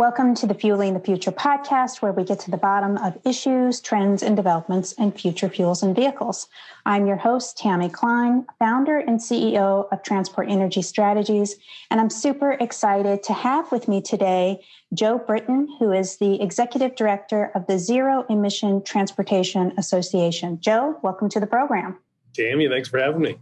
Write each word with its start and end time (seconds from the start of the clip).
Welcome 0.00 0.34
to 0.36 0.46
the 0.46 0.54
Fueling 0.54 0.94
the 0.94 1.00
Future 1.00 1.30
podcast, 1.30 2.00
where 2.00 2.10
we 2.10 2.24
get 2.24 2.40
to 2.40 2.50
the 2.50 2.56
bottom 2.56 2.96
of 2.96 3.18
issues, 3.26 3.82
trends, 3.82 4.22
and 4.22 4.34
developments 4.34 4.92
in 4.92 5.12
future 5.12 5.50
fuels 5.50 5.82
and 5.82 5.94
vehicles. 5.94 6.48
I'm 6.86 7.06
your 7.06 7.18
host, 7.18 7.58
Tammy 7.58 7.90
Klein, 7.90 8.46
founder 8.58 8.96
and 8.96 9.20
CEO 9.20 9.92
of 9.92 10.02
Transport 10.02 10.48
Energy 10.48 10.80
Strategies, 10.80 11.56
and 11.90 12.00
I'm 12.00 12.08
super 12.08 12.52
excited 12.52 13.22
to 13.24 13.34
have 13.34 13.70
with 13.70 13.88
me 13.88 14.00
today 14.00 14.64
Joe 14.94 15.18
Britton, 15.18 15.68
who 15.78 15.92
is 15.92 16.16
the 16.16 16.40
Executive 16.40 16.96
Director 16.96 17.52
of 17.54 17.66
the 17.66 17.78
Zero 17.78 18.24
Emission 18.30 18.82
Transportation 18.82 19.74
Association. 19.76 20.62
Joe, 20.62 20.98
welcome 21.02 21.28
to 21.28 21.40
the 21.40 21.46
program. 21.46 21.98
Tammy, 22.34 22.68
thanks 22.68 22.88
for 22.88 22.98
having 22.98 23.20
me. 23.20 23.36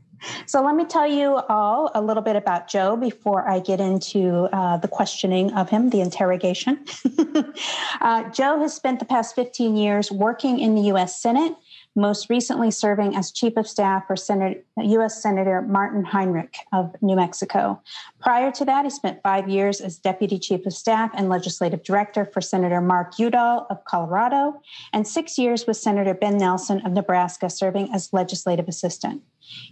So, 0.47 0.63
let 0.63 0.75
me 0.75 0.85
tell 0.85 1.07
you 1.07 1.37
all 1.49 1.93
a 1.95 2.03
little 2.03 2.23
bit 2.23 2.35
about 2.35 2.69
Joe 2.69 2.97
before 2.97 3.49
I 3.49 3.61
get 3.61 3.81
into 3.81 4.49
uh, 4.53 4.77
the 4.79 4.89
questioning 4.89 5.53
of 5.53 5.71
him, 5.71 5.91
the 5.91 6.01
interrogation. 6.01 6.85
uh, 8.01 8.29
Joe 8.31 8.59
has 8.59 8.75
spent 8.75 8.99
the 8.99 9.05
past 9.05 9.37
15 9.37 9.77
years 9.77 10.11
working 10.11 10.59
in 10.59 10.75
the 10.75 10.83
U.S. 10.83 11.23
Senate 11.23 11.55
most 11.99 12.31
recently 12.31 12.71
serving 12.71 13.17
as 13.17 13.33
Chief 13.33 13.57
of 13.57 13.69
Staff 13.69 14.07
for 14.07 14.17
Senator, 14.17 14.63
U.S. 14.77 15.23
Senator 15.23 15.61
Martin 15.63 16.05
Heinrich 16.05 16.57
of 16.73 16.95
New 17.03 17.17
Mexico. 17.17 17.81
Prior 18.21 18.51
to 18.53 18.65
that, 18.65 18.85
he 18.85 18.91
spent 18.91 19.23
five 19.23 19.49
years 19.49 19.81
as 19.81 19.99
Deputy 19.99 20.39
Chief 20.39 20.65
of 20.65 20.73
Staff 20.73 21.11
and 21.15 21.29
Legislative 21.29 21.83
Director 21.83 22.25
for 22.25 22.41
Senator 22.41 22.81
Mark 22.81 23.19
Udall 23.19 23.67
of 23.69 23.85
Colorado, 23.85 24.63
and 24.93 25.07
six 25.07 25.37
years 25.37 25.67
with 25.67 25.77
Senator 25.77 26.15
Ben 26.15 26.39
Nelson 26.39 26.81
of 26.87 26.93
Nebraska, 26.93 27.51
serving 27.51 27.93
as 27.93 28.13
Legislative 28.13 28.69
Assistant. 28.69 29.23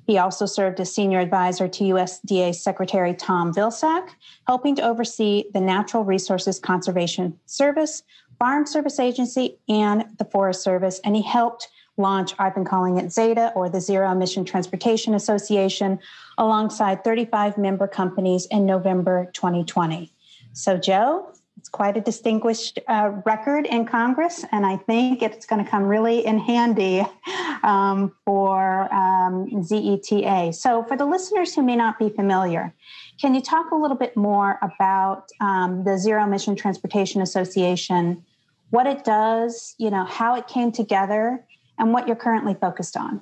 He 0.06 0.18
also 0.18 0.46
served 0.46 0.80
as 0.80 0.92
senior 0.92 1.20
advisor 1.20 1.68
to 1.68 1.84
USDA 1.84 2.54
Secretary 2.54 3.14
Tom 3.14 3.52
Vilsack, 3.52 4.08
helping 4.46 4.74
to 4.76 4.82
oversee 4.82 5.44
the 5.52 5.60
Natural 5.60 6.04
Resources 6.04 6.58
Conservation 6.58 7.38
Service, 7.46 8.02
Farm 8.38 8.66
Service 8.66 8.98
Agency, 8.98 9.58
and 9.68 10.04
the 10.18 10.24
Forest 10.24 10.62
Service, 10.62 11.00
and 11.04 11.14
he 11.14 11.22
helped 11.22 11.68
launch, 11.96 12.34
I've 12.38 12.54
been 12.54 12.64
calling 12.64 12.98
it 12.98 13.06
ZETA 13.06 13.52
or 13.54 13.68
the 13.68 13.80
Zero 13.80 14.10
Emission 14.10 14.44
Transportation 14.44 15.14
Association, 15.14 15.98
alongside 16.38 17.04
35 17.04 17.58
member 17.58 17.88
companies 17.88 18.46
in 18.50 18.66
November 18.66 19.30
2020. 19.32 20.12
So, 20.52 20.76
Joe, 20.76 21.32
it's 21.56 21.68
quite 21.68 21.96
a 21.96 22.00
distinguished 22.00 22.78
uh, 22.86 23.10
record 23.24 23.66
in 23.66 23.86
Congress, 23.86 24.44
and 24.52 24.64
I 24.64 24.76
think 24.76 25.22
it's 25.22 25.46
going 25.46 25.64
to 25.64 25.70
come 25.70 25.84
really 25.84 26.24
in 26.24 26.38
handy 26.38 27.04
um, 27.62 28.14
for 28.24 28.92
um, 28.94 29.48
ZETA. 29.62 30.54
So, 30.54 30.84
for 30.84 30.96
the 30.96 31.06
listeners 31.06 31.54
who 31.54 31.62
may 31.62 31.76
not 31.76 31.98
be 31.98 32.10
familiar, 32.10 32.74
can 33.20 33.34
you 33.34 33.40
talk 33.40 33.70
a 33.70 33.74
little 33.74 33.96
bit 33.96 34.16
more 34.16 34.58
about 34.62 35.30
um, 35.40 35.84
the 35.84 35.98
Zero 35.98 36.22
Emission 36.22 36.54
Transportation 36.56 37.22
Association, 37.22 38.24
what 38.70 38.86
it 38.86 39.04
does, 39.04 39.74
you 39.78 39.90
know, 39.90 40.04
how 40.04 40.34
it 40.36 40.46
came 40.46 40.70
together, 40.70 41.44
and 41.78 41.92
what 41.92 42.06
you're 42.06 42.16
currently 42.16 42.54
focused 42.54 42.96
on. 42.96 43.20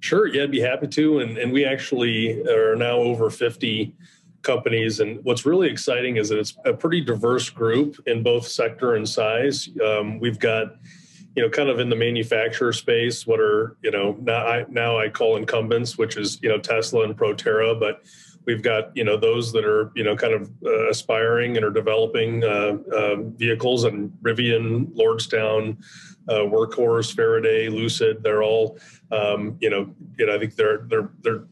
Sure, 0.00 0.26
yeah, 0.26 0.42
I'd 0.42 0.50
be 0.50 0.60
happy 0.60 0.88
to. 0.88 1.20
And, 1.20 1.38
and 1.38 1.52
we 1.52 1.64
actually 1.64 2.42
are 2.48 2.74
now 2.74 2.96
over 2.96 3.30
50 3.30 3.94
companies. 4.42 5.00
And 5.00 5.24
what's 5.24 5.46
really 5.46 5.68
exciting 5.68 6.16
is 6.16 6.28
that 6.28 6.38
it's 6.38 6.56
a 6.64 6.72
pretty 6.72 7.00
diverse 7.00 7.48
group 7.48 8.00
in 8.06 8.22
both 8.22 8.46
sector 8.46 8.96
and 8.96 9.08
size. 9.08 9.68
Um, 9.84 10.18
we've 10.18 10.40
got, 10.40 10.74
you 11.36 11.42
know, 11.42 11.48
kind 11.48 11.68
of 11.68 11.78
in 11.78 11.88
the 11.88 11.96
manufacturer 11.96 12.72
space, 12.72 13.26
what 13.26 13.40
are, 13.40 13.76
you 13.82 13.90
know, 13.90 14.16
now 14.20 14.46
I, 14.46 14.64
now 14.68 14.98
I 14.98 15.08
call 15.08 15.36
incumbents, 15.36 15.96
which 15.96 16.16
is, 16.16 16.38
you 16.42 16.48
know, 16.48 16.58
Tesla 16.58 17.04
and 17.04 17.16
Proterra, 17.16 17.78
but 17.78 18.02
we've 18.44 18.62
got, 18.62 18.94
you 18.96 19.04
know, 19.04 19.16
those 19.16 19.52
that 19.52 19.64
are, 19.64 19.92
you 19.94 20.04
know, 20.04 20.16
kind 20.16 20.34
of 20.34 20.50
uh, 20.64 20.90
aspiring 20.90 21.56
and 21.56 21.64
are 21.64 21.70
developing 21.70 22.44
uh, 22.44 22.76
uh, 22.92 23.16
vehicles 23.36 23.84
and 23.84 24.10
Rivian, 24.22 24.92
Lordstown, 24.94 25.76
uh, 26.28 26.44
Workhorse, 26.46 27.14
Faraday, 27.14 27.68
Lucid. 27.68 28.22
They're 28.22 28.42
all, 28.42 28.78
um, 29.10 29.56
you 29.60 29.70
know, 29.70 29.94
you 30.18 30.26
know, 30.26 30.34
I 30.34 30.38
think 30.38 30.54
they're 30.54 30.86
they're 30.88 31.10
they're 31.22 31.44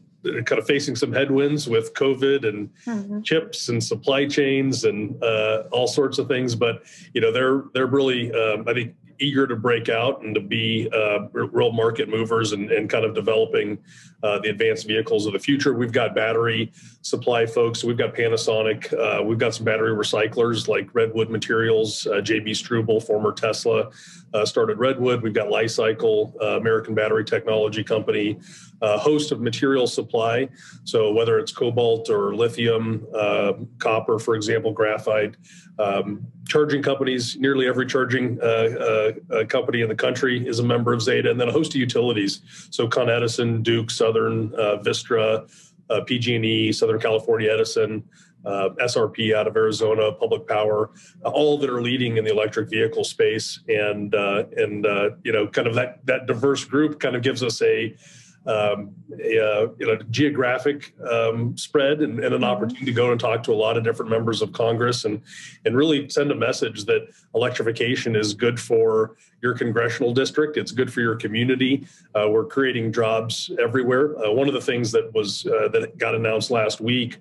kind 0.43 0.59
of 0.59 0.67
facing 0.67 0.95
some 0.95 1.11
headwinds 1.11 1.67
with 1.67 1.93
COVID 1.93 2.47
and 2.47 2.69
mm-hmm. 2.85 3.21
chips 3.21 3.69
and 3.69 3.83
supply 3.83 4.27
chains 4.27 4.85
and 4.85 5.21
uh, 5.23 5.63
all 5.71 5.87
sorts 5.87 6.19
of 6.19 6.27
things. 6.27 6.55
But 6.55 6.83
you 7.13 7.21
know, 7.21 7.31
they're 7.31 7.63
they're 7.73 7.87
really, 7.87 8.31
um, 8.33 8.67
I 8.67 8.73
think, 8.73 8.95
eager 9.21 9.45
to 9.47 9.55
break 9.55 9.87
out 9.87 10.23
and 10.23 10.33
to 10.35 10.41
be 10.41 10.89
uh, 10.93 11.27
real 11.33 11.71
market 11.71 12.09
movers 12.09 12.51
and, 12.51 12.71
and 12.71 12.89
kind 12.89 13.05
of 13.05 13.13
developing 13.13 13.77
uh, 14.23 14.39
the 14.39 14.49
advanced 14.49 14.87
vehicles 14.87 15.25
of 15.25 15.33
the 15.33 15.39
future. 15.39 15.73
We've 15.73 15.91
got 15.91 16.15
battery 16.15 16.71
supply 17.01 17.45
folks. 17.45 17.83
We've 17.83 17.97
got 17.97 18.13
Panasonic. 18.13 18.93
Uh, 18.93 19.23
we've 19.23 19.37
got 19.37 19.53
some 19.53 19.65
battery 19.65 19.91
recyclers 19.95 20.67
like 20.67 20.93
Redwood 20.93 21.29
Materials. 21.29 22.05
Uh, 22.07 22.15
JB 22.15 22.49
Straubel, 22.49 23.01
former 23.01 23.31
Tesla, 23.31 23.89
uh, 24.33 24.45
started 24.45 24.79
Redwood. 24.79 25.21
We've 25.21 25.33
got 25.33 25.49
Li-Cycle, 25.51 26.35
uh, 26.41 26.57
American 26.57 26.93
Battery 26.93 27.23
Technology 27.23 27.83
Company, 27.83 28.39
a 28.81 28.97
host 28.97 29.31
of 29.31 29.41
material 29.41 29.87
supply. 29.87 30.49
So 30.83 31.11
whether 31.11 31.37
it's 31.39 31.51
cobalt 31.51 32.09
or 32.09 32.35
lithium, 32.35 33.05
copper, 33.77 34.19
for 34.19 34.35
example, 34.35 34.71
graphite, 34.71 35.35
um, 35.79 36.25
charging 36.51 36.83
companies, 36.83 37.37
nearly 37.37 37.65
every 37.65 37.85
charging 37.85 38.37
uh, 38.41 38.45
uh, 38.45 39.11
uh, 39.33 39.45
company 39.45 39.81
in 39.81 39.87
the 39.87 39.95
country 39.95 40.45
is 40.45 40.59
a 40.59 40.63
member 40.63 40.91
of 40.91 40.99
ZETA, 40.99 41.31
and 41.31 41.39
then 41.39 41.47
a 41.47 41.51
host 41.51 41.71
of 41.71 41.77
utilities. 41.77 42.41
So 42.71 42.89
Con 42.89 43.09
Edison, 43.09 43.63
Duke, 43.63 43.89
Southern, 43.89 44.53
uh, 44.55 44.77
Vistra, 44.83 45.49
uh, 45.89 46.01
PG&E, 46.01 46.73
Southern 46.73 46.99
California 46.99 47.49
Edison, 47.49 48.03
uh, 48.43 48.69
SRP 48.81 49.33
out 49.33 49.47
of 49.47 49.55
Arizona, 49.55 50.11
Public 50.11 50.45
Power, 50.45 50.89
all 51.23 51.57
that 51.57 51.69
are 51.69 51.81
leading 51.81 52.17
in 52.17 52.25
the 52.25 52.31
electric 52.31 52.69
vehicle 52.69 53.05
space, 53.05 53.61
and 53.69 54.13
and 54.13 54.85
you 55.23 55.31
know, 55.31 55.47
kind 55.47 55.67
of 55.67 55.75
that 55.75 56.05
that 56.05 56.27
diverse 56.27 56.65
group 56.65 56.99
kind 56.99 57.15
of 57.15 57.21
gives 57.21 57.43
us 57.43 57.61
a 57.61 57.95
um, 58.47 58.95
a, 59.19 59.39
uh, 59.39 59.67
you 59.77 59.85
know, 59.85 59.95
geographic 60.09 60.95
um, 61.07 61.55
spread 61.55 62.01
and, 62.01 62.19
and, 62.19 62.33
an 62.33 62.41
mm-hmm. 62.41 62.43
opportunity 62.43 62.85
to 62.85 62.91
go 62.91 63.11
and 63.11 63.19
talk 63.19 63.43
to 63.43 63.51
a 63.51 63.53
lot 63.53 63.77
of 63.77 63.83
different 63.83 64.09
members 64.09 64.41
of 64.41 64.51
Congress 64.51 65.05
and 65.05 65.21
and 65.65 65.77
really 65.77 66.09
send 66.09 66.31
a 66.31 66.35
message 66.35 66.85
that 66.85 67.07
electrification 67.35 68.15
is 68.15 68.33
good 68.33 68.59
for 68.59 69.15
your 69.43 69.53
congressional 69.53 70.13
district. 70.13 70.57
It's 70.57 70.71
good 70.71 70.91
for 70.91 71.01
your 71.01 71.15
community. 71.15 71.85
Uh, 72.15 72.29
we're 72.29 72.45
creating 72.45 72.91
jobs 72.91 73.51
everywhere. 73.59 74.17
Uh, 74.17 74.31
one 74.31 74.47
of 74.47 74.55
the 74.55 74.61
things 74.61 74.91
that 74.91 75.13
was 75.13 75.45
uh, 75.45 75.67
that 75.69 75.97
got 75.99 76.15
announced 76.15 76.49
last 76.49 76.81
week 76.81 77.17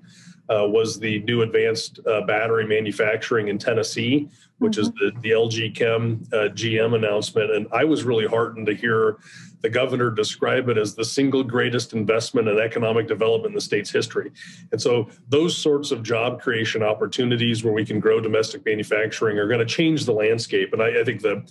uh, 0.51 0.67
was 0.67 0.99
the 0.99 1.21
new 1.21 1.43
advanced 1.43 2.01
uh, 2.07 2.23
battery 2.23 2.67
manufacturing 2.67 3.49
in 3.49 3.59
Tennessee, 3.59 4.29
which 4.59 4.73
mm-hmm. 4.73 4.83
is 4.83 5.13
the, 5.15 5.21
the 5.21 5.31
LG 5.31 5.75
Chem 5.77 6.25
uh, 6.33 6.49
GM 6.49 6.97
announcement. 6.97 7.53
And 7.53 7.67
I 7.73 7.85
was 7.85 8.05
really 8.05 8.27
heartened 8.27 8.67
to 8.67 8.75
hear 8.75 9.19
the 9.63 9.69
governor 9.69 10.11
describe 10.11 10.69
it 10.69 10.79
as 10.79 10.95
the 10.95 11.05
single 11.05 11.43
greatest 11.43 11.93
investment 11.93 12.49
in 12.49 12.59
economic 12.59 13.07
development 13.07 13.53
in 13.53 13.55
the 13.55 13.61
state's 13.61 13.91
history. 13.91 14.31
And 14.73 14.81
so 14.81 15.09
those 15.29 15.57
sorts 15.57 15.91
of 15.91 16.03
job 16.03 16.41
creation 16.41 16.83
opportunities 16.83 17.63
where 17.63 17.73
we 17.73 17.85
can 17.85 18.01
grow 18.01 18.21
domestic 18.21 18.65
manufacturing 18.65 19.39
are 19.39 19.47
going 19.47 19.61
to 19.61 19.67
change 19.67 20.05
the 20.05 20.13
landscape. 20.13 20.73
And 20.73 20.83
I, 20.83 21.01
I 21.01 21.05
think 21.05 21.21
the, 21.21 21.43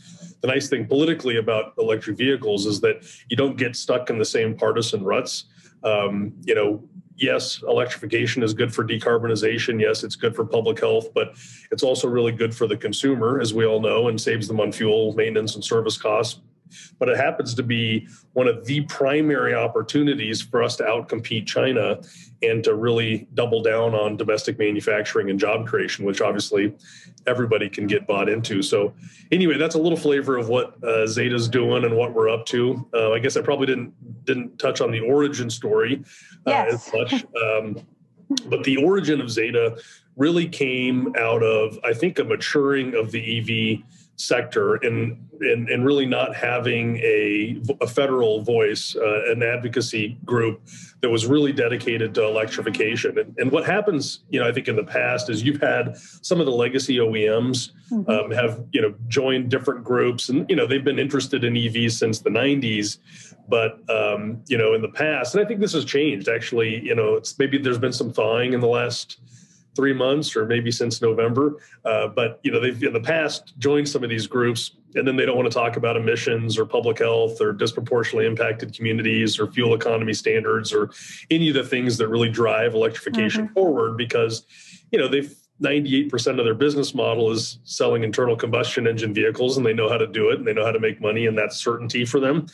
the 0.42 0.48
nice 0.48 0.70
thing 0.70 0.88
politically 0.88 1.38
about 1.38 1.74
electric 1.78 2.18
vehicles 2.18 2.66
is 2.66 2.82
that 2.82 3.06
you 3.30 3.38
don't 3.38 3.58
get 3.58 3.76
stuck 3.76 4.10
in 4.10 4.18
the 4.18 4.26
same 4.26 4.56
partisan 4.56 5.04
ruts. 5.04 5.46
Um, 5.84 6.34
you 6.44 6.56
know, 6.56 6.84
yes, 7.16 7.62
electrification 7.68 8.44
is 8.44 8.54
good 8.54 8.74
for 8.74 8.84
decarbonization. 8.84 9.80
Yes, 9.80 10.04
it's 10.04 10.16
good 10.16 10.36
for 10.36 10.46
public 10.46 10.80
health, 10.80 11.14
but 11.14 11.36
it's 11.72 11.84
also 11.84 12.08
really 12.08 12.32
good 12.32 12.56
for 12.56 12.68
the 12.68 12.78
consumer, 12.78 13.40
as 13.40 13.54
we 13.54 13.66
all 13.66 13.82
know, 13.82 14.08
and 14.08 14.20
saves 14.20 14.48
them 14.48 14.60
on 14.60 14.72
fuel 14.72 15.14
maintenance 15.14 15.56
and 15.56 15.64
service 15.64 15.98
costs. 15.98 16.42
But 16.98 17.10
it 17.10 17.18
happens 17.18 17.54
to 17.56 17.64
be 17.64 18.08
one 18.34 18.48
of 18.48 18.66
the 18.66 18.82
primary 18.82 19.54
opportunities 19.54 20.42
for 20.42 20.64
us 20.64 20.76
to 20.78 20.84
outcompete 20.84 21.46
China 21.46 22.00
and 22.42 22.64
to 22.64 22.76
really 22.76 23.28
double 23.34 23.62
down 23.62 23.94
on 23.94 24.18
domestic 24.18 24.58
manufacturing 24.58 25.30
and 25.30 25.40
job 25.40 25.68
creation, 25.68 26.06
which 26.06 26.22
obviously 26.22 26.74
everybody 27.28 27.70
can 27.70 27.88
get 27.88 28.08
bought 28.08 28.30
into. 28.30 28.62
So, 28.62 28.94
anyway, 29.32 29.58
that's 29.58 29.76
a 29.76 29.80
little 29.80 29.98
flavor 29.98 30.38
of 30.38 30.50
what 30.50 30.76
uh, 30.84 31.06
ZETA's 31.06 31.50
doing 31.50 31.84
and 31.84 31.96
what 31.96 32.14
we're 32.14 32.30
up 32.30 32.46
to. 32.48 32.88
Uh, 32.94 33.12
I 33.12 33.20
guess 33.20 33.36
I 33.36 33.42
probably 33.42 33.68
didn't 33.68 34.26
didn't 34.26 34.58
touch 34.60 34.82
on 34.82 34.92
the 34.92 35.00
origin 35.00 35.50
story 35.50 36.04
uh, 36.46 36.52
yes. 36.52 36.88
as 36.88 36.94
much. 36.94 37.26
Um, 37.36 37.78
but 38.46 38.64
the 38.64 38.78
origin 38.78 39.22
of 39.22 39.28
ZETA 39.28 39.82
really 40.16 40.48
came 40.48 41.14
out 41.18 41.42
of, 41.42 41.80
I 41.84 41.94
think, 41.94 42.20
a 42.20 42.24
maturing 42.24 42.94
of 42.94 43.12
the 43.12 43.40
EV 43.40 43.84
sector 44.20 44.76
and 44.76 45.18
and, 45.42 45.70
and 45.70 45.86
really 45.86 46.06
not 46.06 46.36
having 46.36 46.98
a, 46.98 47.62
a 47.82 47.88
federal 47.88 48.42
voice, 48.42 48.96
uh, 48.96 49.32
an 49.32 49.42
advocacy 49.42 50.18
group 50.26 50.62
that 51.02 51.10
was 51.10 51.26
really 51.26 51.54
dedicated 51.54 52.14
to 52.16 52.26
electrification. 52.26 53.18
And, 53.18 53.34
and, 53.38 53.50
what 53.50 53.66
happens, 53.66 54.20
you 54.30 54.40
know, 54.40 54.48
I 54.48 54.52
think 54.52 54.68
in 54.68 54.76
the 54.76 54.84
past 54.84 55.30
is 55.30 55.42
you've 55.44 55.62
had 55.62 55.98
some 56.22 56.42
of 56.42 56.46
the 56.46 56.52
legacy 56.52 56.98
OEMs 56.98 57.72
mm-hmm. 57.90 58.10
um, 58.10 58.32
have, 58.32 58.66
you 58.74 58.82
know, 58.82 58.94
joined 59.08 59.50
different 59.50 59.84
groups 59.84 60.28
and, 60.28 60.46
you 60.50 60.58
know, 60.58 60.68
they've 60.68 60.84
been 60.84 61.00
interested 61.00 61.44
in 61.44 61.54
EVs 61.54 61.94
since 61.94 62.20
the 62.20 62.30
90s. 62.30 62.98
But, 63.48 63.80
um, 63.90 64.44
you 64.48 64.58
know, 64.58 64.74
in 64.74 64.82
the 64.82 64.90
past, 64.90 65.36
and 65.36 65.44
I 65.44 65.48
think 65.48 65.60
this 65.60 65.74
has 65.74 65.86
changed 65.86 66.28
actually, 66.28 66.84
you 66.84 66.96
know, 66.96 67.16
it's 67.16 67.40
maybe 67.40 67.58
there's 67.58 67.80
been 67.80 67.94
some 67.94 68.12
thawing 68.12 68.54
in 68.54 68.60
the 68.60 68.68
last 68.68 69.22
three 69.80 69.94
months 69.94 70.36
or 70.36 70.46
maybe 70.46 70.72
since 70.72 71.02
November. 71.02 71.56
Uh, 71.86 72.10
but 72.10 72.42
you 72.44 72.52
know, 72.52 72.60
they've 72.60 72.84
in 72.84 72.92
the 72.92 73.00
past 73.00 73.58
joined 73.58 73.88
some 73.88 74.04
of 74.04 74.10
these 74.10 74.28
groups, 74.28 74.72
and 74.96 75.08
then 75.08 75.16
they 75.16 75.26
don't 75.26 75.38
want 75.38 75.50
to 75.50 75.58
talk 75.58 75.78
about 75.78 75.96
emissions 75.96 76.58
or 76.58 76.66
public 76.66 77.00
health 77.00 77.40
or 77.40 77.54
disproportionately 77.54 78.26
impacted 78.26 78.76
communities 78.76 79.40
or 79.40 79.50
fuel 79.50 79.74
economy 79.74 80.14
standards 80.14 80.74
or 80.74 80.92
any 81.32 81.48
of 81.48 81.56
the 81.56 81.64
things 81.64 81.98
that 81.98 82.10
really 82.10 82.28
drive 82.28 82.74
electrification 82.74 83.46
mm-hmm. 83.46 83.54
forward 83.54 83.96
because 83.96 84.46
you 84.92 85.00
know 85.00 85.08
they've 85.08 85.34
98% 85.62 86.40
of 86.40 86.46
their 86.46 86.54
business 86.54 86.96
model 86.96 87.32
is 87.32 87.60
selling 87.66 88.04
internal 88.04 88.38
combustion 88.38 88.88
engine 88.88 89.14
vehicles 89.14 89.58
and 89.58 89.66
they 89.66 89.74
know 89.74 89.90
how 89.90 89.98
to 89.98 90.08
do 90.08 90.30
it 90.30 90.40
and 90.40 90.48
they 90.48 90.54
know 90.54 90.64
how 90.64 90.72
to 90.72 90.80
make 90.80 91.02
money 91.02 91.26
and 91.26 91.38
that's 91.38 91.58
certainty 91.58 92.06
for 92.06 92.22
them 92.22 92.48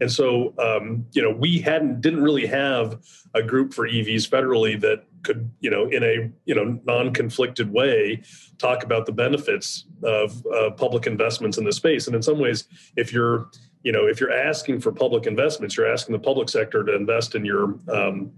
and 0.00 0.10
so 0.10 0.54
um, 0.58 1.04
you 1.12 1.20
know 1.20 1.30
we 1.30 1.58
hadn't 1.58 2.00
didn't 2.00 2.22
really 2.22 2.46
have 2.46 3.00
a 3.34 3.42
group 3.42 3.74
for 3.74 3.88
evs 3.88 4.28
federally 4.28 4.80
that 4.80 5.04
could 5.22 5.50
you 5.60 5.70
know 5.70 5.86
in 5.88 6.02
a 6.02 6.30
you 6.44 6.54
know 6.54 6.78
non-conflicted 6.84 7.72
way 7.72 8.22
talk 8.58 8.84
about 8.84 9.06
the 9.06 9.12
benefits 9.12 9.86
of 10.02 10.44
uh, 10.46 10.70
public 10.70 11.06
investments 11.06 11.58
in 11.58 11.64
the 11.64 11.72
space 11.72 12.06
and 12.06 12.16
in 12.16 12.22
some 12.22 12.38
ways 12.38 12.68
if 12.96 13.12
you're 13.12 13.48
you 13.82 13.92
know 13.92 14.06
if 14.06 14.20
you're 14.20 14.32
asking 14.32 14.80
for 14.80 14.92
public 14.92 15.26
investments 15.26 15.76
you're 15.76 15.90
asking 15.90 16.12
the 16.12 16.18
public 16.18 16.48
sector 16.48 16.84
to 16.84 16.94
invest 16.94 17.34
in 17.34 17.44
your 17.44 17.74
um, 17.92 18.32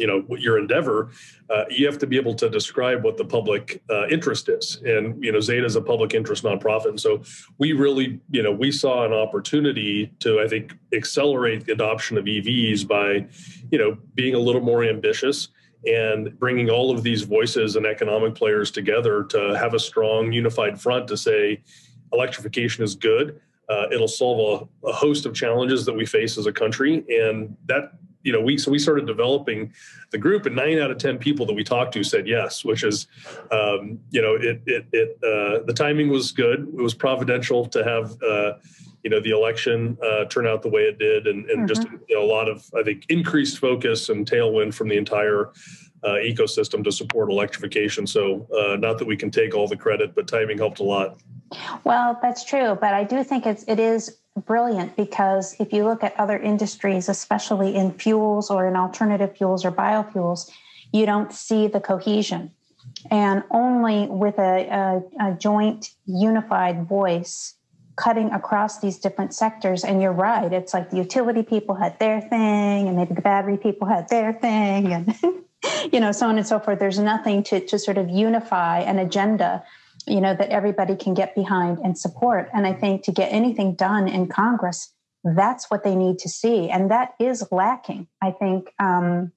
you 0.00 0.06
know 0.06 0.24
your 0.36 0.58
endeavor, 0.58 1.10
uh, 1.50 1.64
you 1.68 1.86
have 1.86 1.98
to 1.98 2.06
be 2.06 2.16
able 2.16 2.34
to 2.34 2.48
describe 2.48 3.04
what 3.04 3.16
the 3.18 3.24
public 3.24 3.82
uh, 3.90 4.08
interest 4.08 4.48
is. 4.48 4.80
And 4.84 5.22
you 5.22 5.30
know, 5.30 5.40
Zeta 5.40 5.66
is 5.66 5.76
a 5.76 5.82
public 5.82 6.14
interest 6.14 6.42
nonprofit, 6.42 6.88
and 6.88 7.00
so 7.00 7.22
we 7.58 7.72
really, 7.72 8.18
you 8.30 8.42
know, 8.42 8.50
we 8.50 8.72
saw 8.72 9.04
an 9.04 9.12
opportunity 9.12 10.10
to, 10.20 10.40
I 10.40 10.48
think, 10.48 10.74
accelerate 10.94 11.66
the 11.66 11.72
adoption 11.72 12.16
of 12.16 12.24
EVs 12.24 12.88
by, 12.88 13.26
you 13.70 13.78
know, 13.78 13.98
being 14.14 14.34
a 14.34 14.38
little 14.38 14.62
more 14.62 14.82
ambitious 14.82 15.48
and 15.86 16.38
bringing 16.38 16.68
all 16.70 16.90
of 16.90 17.02
these 17.02 17.22
voices 17.22 17.76
and 17.76 17.86
economic 17.86 18.34
players 18.34 18.70
together 18.70 19.24
to 19.24 19.56
have 19.56 19.74
a 19.74 19.78
strong, 19.78 20.32
unified 20.32 20.80
front 20.80 21.08
to 21.08 21.16
say 21.16 21.62
electrification 22.12 22.84
is 22.84 22.94
good. 22.94 23.40
Uh, 23.68 23.86
it'll 23.92 24.08
solve 24.08 24.68
a, 24.82 24.88
a, 24.88 24.92
host 24.92 25.26
of 25.26 25.34
challenges 25.34 25.86
that 25.86 25.94
we 25.94 26.04
face 26.04 26.36
as 26.36 26.46
a 26.46 26.52
country, 26.52 27.04
and 27.08 27.56
that 27.66 27.92
you 28.22 28.32
know, 28.32 28.40
we 28.40 28.58
so 28.58 28.70
we 28.70 28.78
started 28.78 29.06
developing 29.06 29.72
the 30.10 30.18
group, 30.18 30.46
and 30.46 30.56
nine 30.56 30.78
out 30.78 30.90
of 30.90 30.98
ten 30.98 31.18
people 31.18 31.46
that 31.46 31.54
we 31.54 31.64
talked 31.64 31.94
to 31.94 32.04
said 32.04 32.26
yes, 32.26 32.64
which 32.64 32.84
is, 32.84 33.06
um, 33.50 33.98
you 34.10 34.20
know, 34.20 34.34
it 34.34 34.60
it 34.66 34.86
it 34.92 35.18
uh, 35.22 35.64
the 35.64 35.72
timing 35.72 36.08
was 36.08 36.32
good. 36.32 36.60
It 36.60 36.82
was 36.82 36.94
providential 36.94 37.66
to 37.66 37.84
have. 37.84 38.22
Uh, 38.22 38.52
you 39.02 39.10
know 39.10 39.20
the 39.20 39.30
election 39.30 39.96
uh, 40.02 40.24
turn 40.26 40.46
out 40.46 40.62
the 40.62 40.68
way 40.68 40.82
it 40.82 40.98
did, 40.98 41.26
and, 41.26 41.48
and 41.50 41.60
mm-hmm. 41.60 41.66
just 41.66 41.82
you 42.08 42.16
know, 42.16 42.22
a 42.22 42.30
lot 42.30 42.48
of 42.48 42.64
I 42.76 42.82
think 42.82 43.06
increased 43.08 43.58
focus 43.58 44.08
and 44.08 44.28
tailwind 44.28 44.74
from 44.74 44.88
the 44.88 44.96
entire 44.96 45.52
uh, 46.02 46.16
ecosystem 46.22 46.82
to 46.84 46.92
support 46.92 47.30
electrification. 47.30 48.06
So, 48.06 48.46
uh, 48.56 48.76
not 48.76 48.98
that 48.98 49.06
we 49.06 49.16
can 49.16 49.30
take 49.30 49.54
all 49.54 49.68
the 49.68 49.76
credit, 49.76 50.14
but 50.14 50.28
timing 50.28 50.58
helped 50.58 50.80
a 50.80 50.84
lot. 50.84 51.20
Well, 51.84 52.18
that's 52.22 52.44
true, 52.44 52.76
but 52.80 52.94
I 52.94 53.04
do 53.04 53.24
think 53.24 53.46
it's 53.46 53.64
it 53.64 53.80
is 53.80 54.18
brilliant 54.46 54.96
because 54.96 55.56
if 55.58 55.72
you 55.72 55.84
look 55.84 56.04
at 56.04 56.18
other 56.18 56.38
industries, 56.38 57.08
especially 57.08 57.74
in 57.74 57.92
fuels 57.92 58.50
or 58.50 58.66
in 58.66 58.76
alternative 58.76 59.36
fuels 59.36 59.64
or 59.64 59.72
biofuels, 59.72 60.50
you 60.92 61.06
don't 61.06 61.32
see 61.32 61.66
the 61.66 61.80
cohesion. 61.80 62.52
And 63.10 63.44
only 63.50 64.06
with 64.06 64.38
a, 64.38 65.02
a, 65.20 65.28
a 65.30 65.34
joint, 65.34 65.90
unified 66.06 66.86
voice 66.86 67.54
cutting 68.00 68.30
across 68.32 68.80
these 68.80 68.98
different 68.98 69.34
sectors. 69.34 69.84
And 69.84 70.00
you're 70.00 70.12
right, 70.12 70.52
it's 70.52 70.72
like 70.72 70.90
the 70.90 70.96
utility 70.96 71.42
people 71.42 71.74
had 71.74 71.98
their 71.98 72.20
thing, 72.20 72.88
and 72.88 72.96
maybe 72.96 73.14
the 73.14 73.20
battery 73.20 73.56
people 73.56 73.86
had 73.86 74.08
their 74.08 74.32
thing, 74.32 74.92
and 74.92 75.14
you 75.92 76.00
know, 76.00 76.12
so 76.12 76.26
on 76.26 76.38
and 76.38 76.46
so 76.46 76.58
forth. 76.58 76.78
There's 76.78 76.98
nothing 76.98 77.42
to, 77.44 77.60
to 77.66 77.78
sort 77.78 77.98
of 77.98 78.08
unify 78.08 78.80
an 78.80 78.98
agenda 78.98 79.62
you 80.06 80.20
know, 80.20 80.34
that 80.34 80.50
everybody 80.50 80.96
can 80.96 81.14
get 81.14 81.34
behind 81.34 81.78
and 81.78 81.96
support. 81.96 82.48
And 82.52 82.66
I 82.66 82.72
think 82.72 83.04
to 83.04 83.12
get 83.12 83.32
anything 83.32 83.74
done 83.74 84.08
in 84.08 84.28
Congress, 84.28 84.92
that's 85.24 85.70
what 85.70 85.84
they 85.84 85.94
need 85.94 86.18
to 86.20 86.28
see. 86.28 86.70
And 86.70 86.90
that 86.90 87.14
is 87.20 87.46
lacking, 87.50 88.08
I 88.22 88.30
think, 88.30 88.72
um, 88.78 89.32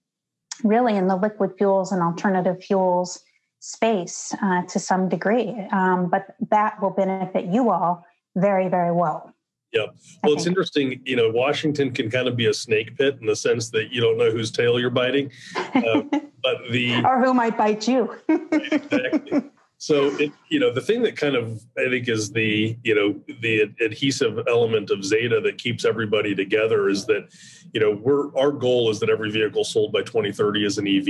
really 0.64 0.96
in 0.96 1.08
the 1.08 1.16
liquid 1.16 1.52
fuels 1.58 1.92
and 1.92 2.02
alternative 2.02 2.64
fuels 2.64 3.20
space 3.60 4.34
uh, 4.42 4.64
to 4.64 4.80
some 4.80 5.10
degree. 5.10 5.56
Um, 5.72 6.10
but 6.10 6.36
that 6.50 6.82
will 6.82 6.92
benefit 6.92 7.46
you 7.46 7.70
all 7.70 8.06
very, 8.36 8.70
very 8.70 8.92
well. 8.92 9.34
Yeah. 9.72 9.88
Well, 10.24 10.34
it's 10.34 10.46
interesting. 10.46 11.02
You 11.04 11.16
know, 11.16 11.32
Washington 11.32 11.92
can 11.92 12.10
kind 12.12 12.28
of 12.28 12.38
be 12.38 12.46
a 12.46 12.54
snake 12.54 12.96
pit 12.96 13.18
in 13.20 13.26
the 13.26 13.36
sense 13.36 13.72
that 13.72 13.92
you 13.92 14.02
don't 14.02 14.18
know 14.18 14.30
whose 14.30 14.52
tail 14.52 14.80
you're 14.80 14.92
biting. 14.92 15.32
Uh, 15.56 16.04
but 16.44 16.58
the. 16.72 17.04
or 17.04 17.24
who 17.24 17.34
might 17.34 17.58
bite 17.58 17.88
you. 17.88 18.16
exactly 18.30 19.44
so 19.84 20.16
it, 20.18 20.32
you 20.48 20.62
know 20.62 20.72
the 20.72 20.80
thing 20.80 21.02
that 21.02 21.18
kind 21.18 21.36
of 21.36 21.62
i 21.78 21.90
think 21.90 22.08
is 22.08 22.32
the 22.32 22.78
you 22.84 22.96
know 22.96 23.20
the 23.42 23.70
adhesive 23.82 24.40
element 24.48 24.90
of 24.90 25.04
zeta 25.04 25.42
that 25.42 25.58
keeps 25.58 25.84
everybody 25.84 26.34
together 26.34 26.88
is 26.88 27.06
that 27.06 27.28
you 27.74 27.80
know 27.80 27.92
we're 27.92 28.36
our 28.38 28.52
goal 28.52 28.90
is 28.90 29.00
that 29.00 29.10
every 29.10 29.32
vehicle 29.32 29.64
sold 29.64 29.92
by 29.92 30.02
2030 30.02 30.66
is 30.66 30.78
an 30.78 30.88
ev 30.88 31.08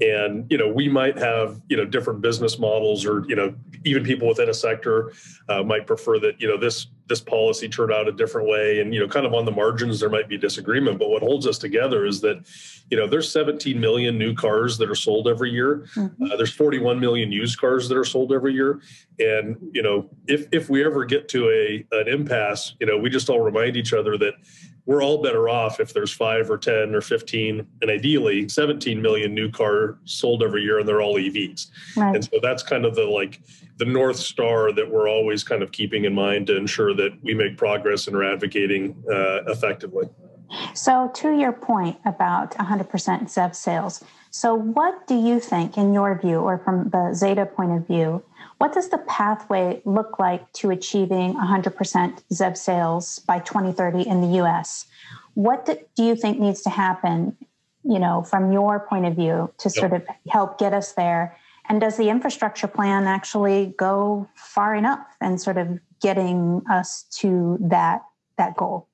and 0.00 0.46
you 0.50 0.58
know 0.58 0.68
we 0.68 0.88
might 0.88 1.18
have 1.18 1.60
you 1.68 1.76
know 1.76 1.84
different 1.84 2.20
business 2.20 2.58
models 2.58 3.04
or 3.04 3.24
you 3.28 3.34
know 3.34 3.54
even 3.84 4.04
people 4.04 4.28
within 4.28 4.48
a 4.48 4.54
sector 4.54 5.12
uh, 5.48 5.62
might 5.62 5.86
prefer 5.86 6.18
that 6.18 6.40
you 6.40 6.48
know 6.48 6.58
this 6.58 6.88
this 7.08 7.20
policy 7.20 7.68
turned 7.68 7.92
out 7.92 8.08
a 8.08 8.12
different 8.12 8.48
way. 8.48 8.80
And 8.80 8.92
you 8.92 9.00
know 9.00 9.08
kind 9.08 9.26
of 9.26 9.34
on 9.34 9.44
the 9.44 9.52
margins 9.52 10.00
there 10.00 10.10
might 10.10 10.28
be 10.28 10.36
disagreement. 10.36 10.98
But 10.98 11.08
what 11.08 11.22
holds 11.22 11.46
us 11.46 11.58
together 11.58 12.04
is 12.04 12.20
that 12.22 12.44
you 12.90 12.96
know 12.96 13.06
there's 13.06 13.30
17 13.30 13.78
million 13.78 14.18
new 14.18 14.34
cars 14.34 14.76
that 14.78 14.90
are 14.90 14.94
sold 14.94 15.28
every 15.28 15.50
year. 15.50 15.86
Mm-hmm. 15.94 16.24
uh, 16.24 16.36
there's 16.36 16.52
41 16.52 16.98
million 16.98 17.30
used 17.32 17.58
cars 17.58 17.88
that 17.88 17.96
are 17.96 18.04
sold 18.04 18.32
every 18.32 18.52
year. 18.52 18.80
And 19.18 19.56
you 19.72 19.82
know 19.82 20.10
if 20.26 20.46
if 20.52 20.68
we 20.68 20.84
ever 20.84 21.04
get 21.04 21.28
to 21.30 21.48
a 21.48 21.86
an 21.92 22.08
impasse 22.08 22.74
you 22.80 22.86
know 22.86 22.98
we 22.98 23.10
just 23.10 23.30
all 23.30 23.40
remind 23.40 23.76
each 23.76 23.92
other 23.92 24.18
that 24.18 24.34
we're 24.86 25.02
all 25.02 25.20
better 25.20 25.48
off 25.48 25.80
if 25.80 25.92
there's 25.92 26.12
five 26.12 26.48
or 26.48 26.56
10 26.56 26.94
or 26.94 27.00
15 27.00 27.66
and 27.82 27.90
ideally 27.90 28.48
17 28.48 29.02
million 29.02 29.34
new 29.34 29.50
cars 29.50 29.96
sold 30.04 30.42
every 30.42 30.62
year 30.62 30.78
and 30.78 30.88
they're 30.88 31.02
all 31.02 31.16
evs 31.16 31.66
right. 31.96 32.14
and 32.14 32.24
so 32.24 32.38
that's 32.40 32.62
kind 32.62 32.84
of 32.84 32.94
the 32.94 33.04
like 33.04 33.42
the 33.76 33.84
north 33.84 34.16
star 34.16 34.72
that 34.72 34.90
we're 34.90 35.08
always 35.08 35.44
kind 35.44 35.62
of 35.62 35.72
keeping 35.72 36.04
in 36.04 36.14
mind 36.14 36.46
to 36.46 36.56
ensure 36.56 36.94
that 36.94 37.12
we 37.22 37.34
make 37.34 37.58
progress 37.58 38.06
and 38.06 38.16
are 38.16 38.24
advocating 38.24 38.96
uh, 39.10 39.42
effectively 39.48 40.06
so 40.74 41.10
to 41.14 41.36
your 41.36 41.52
point 41.52 41.98
about 42.04 42.52
100% 42.52 42.88
zev 42.88 43.54
sales 43.54 44.02
so 44.30 44.54
what 44.54 45.06
do 45.06 45.14
you 45.14 45.40
think 45.40 45.76
in 45.76 45.92
your 45.92 46.18
view 46.18 46.38
or 46.38 46.58
from 46.58 46.88
the 46.90 47.12
zeta 47.12 47.44
point 47.44 47.72
of 47.72 47.86
view 47.86 48.22
what 48.58 48.72
does 48.72 48.88
the 48.88 48.98
pathway 48.98 49.82
look 49.84 50.18
like 50.18 50.50
to 50.54 50.70
achieving 50.70 51.34
100% 51.34 52.22
ZEV 52.32 52.56
sales 52.56 53.18
by 53.20 53.38
2030 53.40 54.08
in 54.08 54.20
the 54.22 54.42
US? 54.42 54.86
What 55.34 55.66
do 55.66 56.02
you 56.02 56.16
think 56.16 56.38
needs 56.38 56.62
to 56.62 56.70
happen, 56.70 57.36
you 57.84 57.98
know, 57.98 58.22
from 58.22 58.52
your 58.52 58.80
point 58.80 59.04
of 59.04 59.14
view 59.14 59.52
to 59.58 59.68
sort 59.68 59.92
yep. 59.92 60.08
of 60.08 60.32
help 60.32 60.58
get 60.58 60.72
us 60.72 60.92
there? 60.92 61.36
And 61.68 61.80
does 61.80 61.96
the 61.96 62.08
infrastructure 62.08 62.68
plan 62.68 63.06
actually 63.06 63.74
go 63.76 64.28
far 64.34 64.74
enough 64.74 65.06
and 65.20 65.40
sort 65.40 65.58
of 65.58 65.78
getting 66.00 66.62
us 66.70 67.04
to 67.18 67.58
that 67.60 68.02
that 68.38 68.56
goal? 68.56 68.88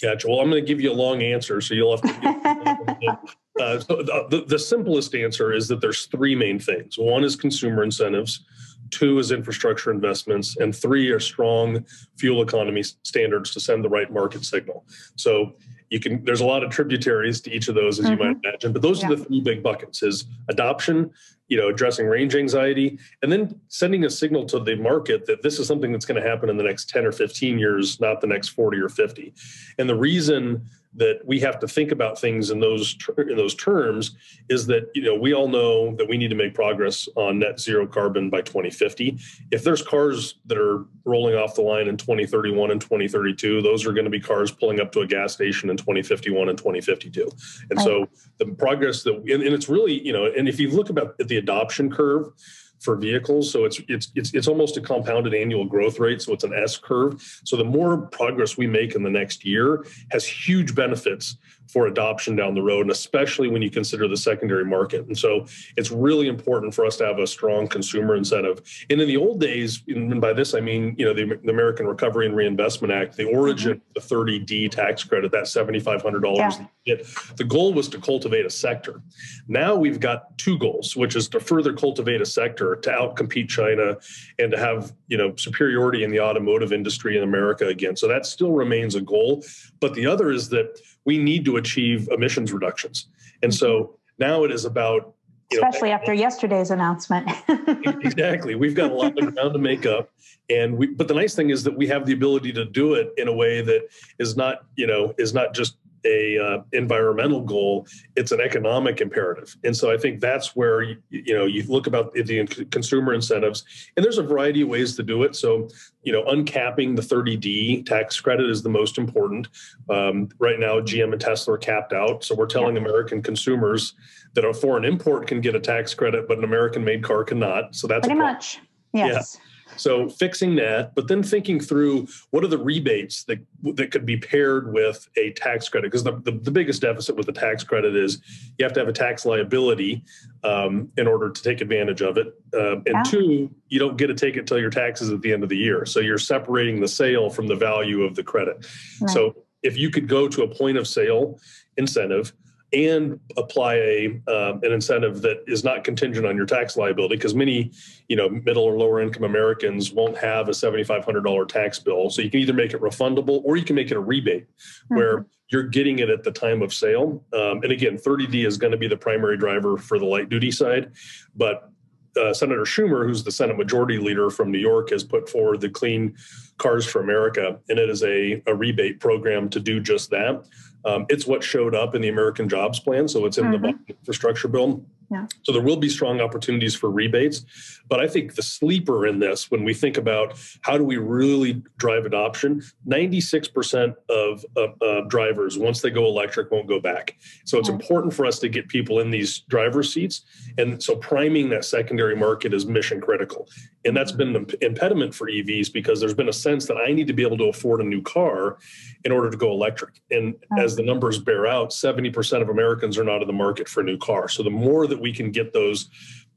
Gotcha. 0.00 0.28
Well, 0.28 0.40
I'm 0.40 0.48
going 0.48 0.64
to 0.64 0.66
give 0.66 0.80
you 0.80 0.92
a 0.92 0.94
long 0.94 1.22
answer, 1.22 1.60
so 1.60 1.74
you'll 1.74 1.96
have 1.96 2.02
to. 2.02 3.18
uh, 3.60 3.80
so 3.80 4.02
the, 4.30 4.44
the 4.46 4.58
simplest 4.58 5.14
answer 5.14 5.52
is 5.52 5.66
that 5.68 5.80
there's 5.80 6.06
three 6.06 6.36
main 6.36 6.58
things. 6.60 6.96
One 6.96 7.24
is 7.24 7.34
consumer 7.34 7.82
incentives 7.82 8.44
two 8.90 9.18
is 9.18 9.32
infrastructure 9.32 9.90
investments, 9.90 10.56
and 10.56 10.74
three 10.74 11.10
are 11.10 11.20
strong 11.20 11.84
fuel 12.16 12.42
economy 12.42 12.82
standards 12.82 13.52
to 13.54 13.60
send 13.60 13.84
the 13.84 13.88
right 13.88 14.12
market 14.12 14.44
signal. 14.44 14.84
So 15.16 15.54
you 15.90 16.00
can 16.00 16.24
there's 16.24 16.40
a 16.40 16.46
lot 16.46 16.62
of 16.62 16.70
tributaries 16.70 17.40
to 17.42 17.50
each 17.50 17.68
of 17.68 17.74
those 17.74 17.98
as 17.98 18.04
mm-hmm. 18.04 18.12
you 18.12 18.18
might 18.18 18.36
mm-hmm. 18.36 18.46
imagine 18.46 18.72
but 18.72 18.82
those 18.82 19.02
yeah. 19.02 19.08
are 19.08 19.16
the 19.16 19.24
three 19.24 19.40
big 19.40 19.62
buckets 19.62 20.02
is 20.02 20.26
adoption 20.48 21.10
you 21.48 21.56
know 21.56 21.68
addressing 21.68 22.06
range 22.06 22.34
anxiety 22.34 22.98
and 23.22 23.32
then 23.32 23.58
sending 23.68 24.04
a 24.04 24.10
signal 24.10 24.44
to 24.44 24.60
the 24.60 24.76
market 24.76 25.26
that 25.26 25.42
this 25.42 25.58
is 25.58 25.66
something 25.66 25.92
that's 25.92 26.04
going 26.04 26.20
to 26.20 26.28
happen 26.28 26.50
in 26.50 26.56
the 26.56 26.62
next 26.62 26.88
10 26.90 27.06
or 27.06 27.12
15 27.12 27.58
years 27.58 28.00
not 28.00 28.20
the 28.20 28.26
next 28.26 28.48
40 28.48 28.78
or 28.78 28.88
50 28.88 29.32
and 29.78 29.88
the 29.88 29.96
reason 29.96 30.64
that 30.94 31.20
we 31.24 31.38
have 31.40 31.58
to 31.60 31.68
think 31.68 31.92
about 31.92 32.18
things 32.18 32.50
in 32.50 32.60
those 32.60 32.96
in 33.18 33.36
those 33.36 33.54
terms 33.54 34.16
is 34.48 34.66
that 34.66 34.90
you 34.94 35.02
know 35.02 35.14
we 35.14 35.34
all 35.34 35.48
know 35.48 35.94
that 35.96 36.08
we 36.08 36.16
need 36.16 36.28
to 36.28 36.34
make 36.34 36.54
progress 36.54 37.08
on 37.14 37.38
net 37.38 37.60
zero 37.60 37.86
carbon 37.86 38.30
by 38.30 38.40
2050 38.40 39.18
if 39.50 39.62
there's 39.62 39.82
cars 39.82 40.36
that 40.46 40.56
are 40.56 40.86
rolling 41.04 41.34
off 41.34 41.54
the 41.54 41.62
line 41.62 41.88
in 41.88 41.96
2031 41.96 42.70
and 42.70 42.80
2032 42.80 43.60
those 43.60 43.86
are 43.86 43.92
going 43.92 44.04
to 44.04 44.10
be 44.10 44.20
cars 44.20 44.50
pulling 44.50 44.80
up 44.80 44.90
to 44.90 45.00
a 45.00 45.06
gas 45.06 45.32
station 45.32 45.68
in 45.70 45.76
2051 45.76 46.48
and 46.48 46.58
2052 46.58 47.30
and 47.70 47.80
so 47.80 48.08
the 48.38 48.46
progress 48.46 49.02
that 49.02 49.14
and, 49.14 49.42
and 49.42 49.54
it's 49.54 49.68
really 49.68 50.04
you 50.04 50.12
know 50.12 50.24
and 50.24 50.48
if 50.48 50.58
you 50.58 50.70
look 50.70 50.88
about 50.88 51.14
at 51.20 51.28
the 51.28 51.36
adoption 51.36 51.90
curve 51.90 52.32
for 52.80 52.96
vehicles. 52.96 53.50
So 53.50 53.64
it's 53.64 53.80
it's 53.88 54.10
it's 54.14 54.34
it's 54.34 54.48
almost 54.48 54.76
a 54.76 54.80
compounded 54.80 55.34
annual 55.34 55.64
growth 55.64 55.98
rate. 55.98 56.22
So 56.22 56.32
it's 56.32 56.44
an 56.44 56.54
S 56.54 56.76
curve. 56.76 57.22
So 57.44 57.56
the 57.56 57.64
more 57.64 57.98
progress 57.98 58.56
we 58.56 58.66
make 58.66 58.94
in 58.94 59.02
the 59.02 59.10
next 59.10 59.44
year 59.44 59.84
has 60.10 60.24
huge 60.24 60.74
benefits 60.74 61.36
for 61.68 61.86
adoption 61.86 62.34
down 62.34 62.54
the 62.54 62.62
road, 62.62 62.82
and 62.82 62.90
especially 62.90 63.46
when 63.48 63.60
you 63.60 63.70
consider 63.70 64.08
the 64.08 64.16
secondary 64.16 64.64
market. 64.64 65.06
And 65.06 65.16
so 65.16 65.46
it's 65.76 65.90
really 65.90 66.26
important 66.26 66.74
for 66.74 66.86
us 66.86 66.96
to 66.96 67.06
have 67.06 67.18
a 67.18 67.26
strong 67.26 67.68
consumer 67.68 68.16
incentive. 68.16 68.62
And 68.88 69.00
in 69.02 69.06
the 69.06 69.18
old 69.18 69.38
days, 69.40 69.82
and 69.88 70.20
by 70.20 70.32
this 70.32 70.54
I 70.54 70.60
mean 70.60 70.94
you 70.98 71.04
know 71.04 71.12
the, 71.12 71.38
the 71.44 71.50
American 71.50 71.86
Recovery 71.86 72.26
and 72.26 72.34
Reinvestment 72.34 72.92
Act, 72.92 73.16
the 73.16 73.24
origin 73.24 73.80
mm-hmm. 73.80 73.92
the 73.94 74.00
30D 74.00 74.70
tax 74.70 75.04
credit, 75.04 75.32
that 75.32 75.48
seventy 75.48 75.80
five 75.80 76.02
hundred 76.02 76.22
dollars. 76.22 76.54
Yeah. 76.84 76.96
The 77.36 77.44
goal 77.44 77.74
was 77.74 77.88
to 77.88 78.00
cultivate 78.00 78.46
a 78.46 78.50
sector. 78.50 79.02
Now 79.46 79.74
we've 79.74 80.00
got 80.00 80.38
two 80.38 80.58
goals, 80.58 80.96
which 80.96 81.16
is 81.16 81.28
to 81.28 81.40
further 81.40 81.74
cultivate 81.74 82.22
a 82.22 82.26
sector 82.26 82.67
to 82.76 82.90
outcompete 82.90 83.48
China 83.48 83.96
and 84.38 84.50
to 84.52 84.58
have 84.58 84.92
you 85.08 85.16
know 85.16 85.34
superiority 85.36 86.04
in 86.04 86.10
the 86.10 86.20
automotive 86.20 86.72
industry 86.72 87.16
in 87.16 87.22
America 87.22 87.66
again. 87.66 87.96
So 87.96 88.08
that 88.08 88.26
still 88.26 88.52
remains 88.52 88.94
a 88.94 89.00
goal. 89.00 89.44
But 89.80 89.94
the 89.94 90.06
other 90.06 90.30
is 90.30 90.48
that 90.50 90.80
we 91.04 91.18
need 91.18 91.44
to 91.46 91.56
achieve 91.56 92.08
emissions 92.10 92.52
reductions. 92.52 93.06
And 93.42 93.54
so 93.54 93.82
mm-hmm. 93.82 93.94
now 94.18 94.44
it 94.44 94.50
is 94.50 94.64
about 94.64 95.14
especially 95.52 95.88
know, 95.88 95.94
after 95.94 96.12
yesterday's 96.12 96.70
announcement. 96.70 97.28
exactly. 97.48 98.54
We've 98.54 98.74
got 98.74 98.90
a 98.90 98.94
lot 98.94 99.18
of 99.18 99.34
ground 99.34 99.54
to 99.54 99.58
make 99.58 99.86
up. 99.86 100.10
And 100.50 100.76
we 100.76 100.88
but 100.88 101.08
the 101.08 101.14
nice 101.14 101.34
thing 101.34 101.50
is 101.50 101.64
that 101.64 101.76
we 101.76 101.86
have 101.88 102.06
the 102.06 102.12
ability 102.12 102.52
to 102.52 102.64
do 102.64 102.94
it 102.94 103.12
in 103.16 103.28
a 103.28 103.32
way 103.32 103.60
that 103.62 103.88
is 104.18 104.36
not, 104.36 104.64
you 104.76 104.86
know, 104.86 105.14
is 105.18 105.34
not 105.34 105.54
just 105.54 105.76
a 106.04 106.38
uh, 106.38 106.62
environmental 106.72 107.40
goal 107.40 107.86
it's 108.16 108.32
an 108.32 108.40
economic 108.40 109.00
imperative. 109.00 109.56
And 109.64 109.76
so 109.76 109.92
i 109.92 109.96
think 109.96 110.20
that's 110.20 110.54
where 110.56 110.82
you, 110.82 110.96
you 111.10 111.34
know 111.34 111.46
you 111.46 111.62
look 111.64 111.86
about 111.86 112.12
the 112.12 112.46
consumer 112.70 113.14
incentives 113.14 113.64
and 113.96 114.04
there's 114.04 114.18
a 114.18 114.22
variety 114.22 114.62
of 114.62 114.68
ways 114.68 114.96
to 114.96 115.02
do 115.02 115.22
it. 115.22 115.36
So 115.36 115.68
you 116.02 116.12
know 116.12 116.24
uncapping 116.24 116.96
the 116.96 117.02
30d 117.02 117.86
tax 117.86 118.20
credit 118.20 118.48
is 118.48 118.62
the 118.62 118.68
most 118.68 118.98
important. 118.98 119.48
Um, 119.90 120.28
right 120.38 120.58
now 120.58 120.80
gm 120.80 121.12
and 121.12 121.20
tesla 121.20 121.54
are 121.54 121.58
capped 121.58 121.92
out. 121.92 122.24
So 122.24 122.34
we're 122.34 122.46
telling 122.46 122.76
yeah. 122.76 122.82
american 122.82 123.22
consumers 123.22 123.94
that 124.34 124.44
a 124.44 124.52
foreign 124.52 124.84
import 124.84 125.26
can 125.26 125.40
get 125.40 125.54
a 125.54 125.60
tax 125.60 125.94
credit 125.94 126.28
but 126.28 126.38
an 126.38 126.44
american 126.44 126.84
made 126.84 127.02
car 127.02 127.24
cannot. 127.24 127.74
So 127.74 127.86
that's 127.86 128.06
pretty 128.06 128.20
much. 128.20 128.60
Yes. 128.92 129.38
Yeah. 129.38 129.44
So 129.76 130.08
fixing 130.08 130.56
that, 130.56 130.94
but 130.94 131.08
then 131.08 131.22
thinking 131.22 131.60
through 131.60 132.08
what 132.30 132.42
are 132.44 132.48
the 132.48 132.58
rebates 132.58 133.24
that 133.24 133.38
that 133.74 133.90
could 133.90 134.06
be 134.06 134.16
paired 134.16 134.72
with 134.72 135.08
a 135.16 135.32
tax 135.32 135.68
credit? 135.68 135.88
Because 135.88 136.04
the, 136.04 136.20
the, 136.22 136.32
the, 136.32 136.50
biggest 136.50 136.82
deficit 136.82 137.16
with 137.16 137.26
the 137.26 137.32
tax 137.32 137.62
credit 137.62 137.94
is 137.94 138.20
you 138.58 138.64
have 138.64 138.72
to 138.72 138.80
have 138.80 138.88
a 138.88 138.92
tax 138.92 139.24
liability 139.24 140.02
um, 140.44 140.90
in 140.96 141.06
order 141.06 141.30
to 141.30 141.42
take 141.42 141.60
advantage 141.60 142.02
of 142.02 142.16
it. 142.16 142.28
Uh, 142.54 142.76
and 142.76 142.86
yeah. 142.86 143.02
two, 143.04 143.50
you 143.68 143.78
don't 143.78 143.96
get 143.96 144.08
to 144.08 144.14
take 144.14 144.36
it 144.36 144.46
till 144.46 144.58
your 144.58 144.70
taxes 144.70 145.10
at 145.10 145.20
the 145.22 145.32
end 145.32 145.42
of 145.42 145.48
the 145.48 145.56
year. 145.56 145.86
So 145.86 146.00
you're 146.00 146.18
separating 146.18 146.80
the 146.80 146.88
sale 146.88 147.30
from 147.30 147.46
the 147.46 147.56
value 147.56 148.02
of 148.02 148.14
the 148.14 148.22
credit. 148.22 148.66
Right. 149.00 149.10
So 149.10 149.36
if 149.62 149.76
you 149.76 149.90
could 149.90 150.08
go 150.08 150.28
to 150.28 150.42
a 150.42 150.48
point 150.48 150.78
of 150.78 150.86
sale 150.86 151.38
incentive 151.76 152.32
and 152.72 153.18
apply 153.36 153.74
a 153.76 154.06
um, 154.28 154.60
an 154.62 154.72
incentive 154.72 155.22
that 155.22 155.42
is 155.46 155.64
not 155.64 155.84
contingent 155.84 156.26
on 156.26 156.36
your 156.36 156.44
tax 156.44 156.76
liability 156.76 157.16
because 157.16 157.34
many 157.34 157.72
you 158.08 158.16
know 158.16 158.28
middle 158.28 158.64
or 158.64 158.76
lower 158.76 159.00
income 159.00 159.24
americans 159.24 159.92
won't 159.92 160.16
have 160.18 160.48
a 160.48 160.52
$7500 160.52 161.48
tax 161.48 161.78
bill. 161.78 162.10
So 162.10 162.22
you 162.22 162.30
can 162.30 162.40
either 162.40 162.52
make 162.52 162.74
it 162.74 162.80
refundable 162.80 163.42
or 163.44 163.56
you 163.56 163.64
can 163.64 163.76
make 163.76 163.90
it 163.90 163.96
a 163.96 164.00
rebate 164.00 164.46
mm-hmm. 164.46 164.96
where 164.96 165.26
you're 165.50 165.64
getting 165.64 166.00
it 166.00 166.10
at 166.10 166.24
the 166.24 166.30
time 166.30 166.60
of 166.60 166.74
sale. 166.74 167.24
Um, 167.32 167.62
and 167.62 167.72
again 167.72 167.96
30d 167.96 168.46
is 168.46 168.58
going 168.58 168.72
to 168.72 168.76
be 168.76 168.88
the 168.88 168.96
primary 168.96 169.38
driver 169.38 169.78
for 169.78 169.98
the 169.98 170.06
light 170.06 170.28
duty 170.28 170.50
side. 170.50 170.92
But 171.34 171.70
uh, 172.18 172.34
Senator 172.34 172.62
Schumer, 172.62 173.06
who's 173.06 173.22
the 173.22 173.30
Senate 173.30 173.56
Majority 173.56 173.98
Leader 173.98 174.28
from 174.30 174.50
New 174.50 174.58
York, 174.58 174.90
has 174.90 175.04
put 175.04 175.28
forward 175.28 175.60
the 175.60 175.68
Clean 175.68 176.16
Cars 176.58 176.84
for 176.84 177.00
America, 177.00 177.58
and 177.68 177.78
it 177.78 177.88
is 177.88 178.02
a, 178.02 178.42
a 178.46 178.54
rebate 178.54 179.00
program 179.00 179.48
to 179.50 179.60
do 179.60 179.80
just 179.80 180.10
that. 180.10 180.44
Um, 180.84 181.06
it's 181.08 181.26
what 181.26 181.42
showed 181.42 181.74
up 181.74 181.94
in 181.94 182.02
the 182.02 182.08
American 182.08 182.48
Jobs 182.48 182.80
Plan, 182.80 183.08
so 183.08 183.26
it's 183.26 183.38
in 183.38 183.46
mm-hmm. 183.46 183.62
the 183.62 183.78
infrastructure 183.88 184.48
bill. 184.48 184.84
Yeah. 185.10 185.26
So 185.42 185.52
there 185.52 185.62
will 185.62 185.76
be 185.76 185.88
strong 185.88 186.20
opportunities 186.20 186.74
for 186.74 186.90
rebates. 186.90 187.44
But 187.88 188.00
I 188.00 188.08
think 188.08 188.34
the 188.34 188.42
sleeper 188.42 189.06
in 189.06 189.18
this, 189.18 189.50
when 189.50 189.64
we 189.64 189.72
think 189.72 189.96
about 189.96 190.38
how 190.60 190.76
do 190.76 190.84
we 190.84 190.98
really 190.98 191.62
drive 191.78 192.04
adoption, 192.04 192.62
96% 192.86 193.94
of 194.10 194.44
uh, 194.56 194.84
uh, 194.84 195.00
drivers, 195.08 195.56
once 195.56 195.80
they 195.80 195.90
go 195.90 196.04
electric, 196.06 196.50
won't 196.50 196.68
go 196.68 196.78
back. 196.78 197.16
So 197.46 197.58
it's 197.58 197.70
important 197.70 198.12
for 198.12 198.26
us 198.26 198.38
to 198.40 198.48
get 198.48 198.68
people 198.68 199.00
in 199.00 199.10
these 199.10 199.40
driver 199.40 199.82
seats. 199.82 200.22
And 200.58 200.82
so 200.82 200.96
priming 200.96 201.48
that 201.50 201.64
secondary 201.64 202.14
market 202.14 202.52
is 202.52 202.66
mission 202.66 203.00
critical. 203.00 203.48
And 203.86 203.96
that's 203.96 204.12
been 204.12 204.36
an 204.36 204.46
impediment 204.60 205.14
for 205.14 205.28
EVs 205.30 205.72
because 205.72 206.00
there's 206.00 206.14
been 206.14 206.28
a 206.28 206.32
sense 206.32 206.66
that 206.66 206.76
I 206.76 206.92
need 206.92 207.06
to 207.06 207.14
be 207.14 207.22
able 207.22 207.38
to 207.38 207.44
afford 207.44 207.80
a 207.80 207.84
new 207.84 208.02
car 208.02 208.58
in 209.04 209.12
order 209.12 209.30
to 209.30 209.36
go 209.36 209.50
electric. 209.50 210.00
And 210.10 210.34
as 210.58 210.76
the 210.76 210.82
numbers 210.82 211.18
bear 211.18 211.46
out, 211.46 211.70
70% 211.70 212.42
of 212.42 212.48
Americans 212.48 212.98
are 212.98 213.04
not 213.04 213.22
in 213.22 213.26
the 213.26 213.32
market 213.32 213.68
for 213.68 213.80
a 213.80 213.84
new 213.84 213.98
car. 213.98 214.28
So 214.28 214.42
the 214.42 214.50
more 214.50 214.86
that 214.86 215.00
we 215.00 215.12
can 215.12 215.30
get 215.30 215.52
those 215.52 215.88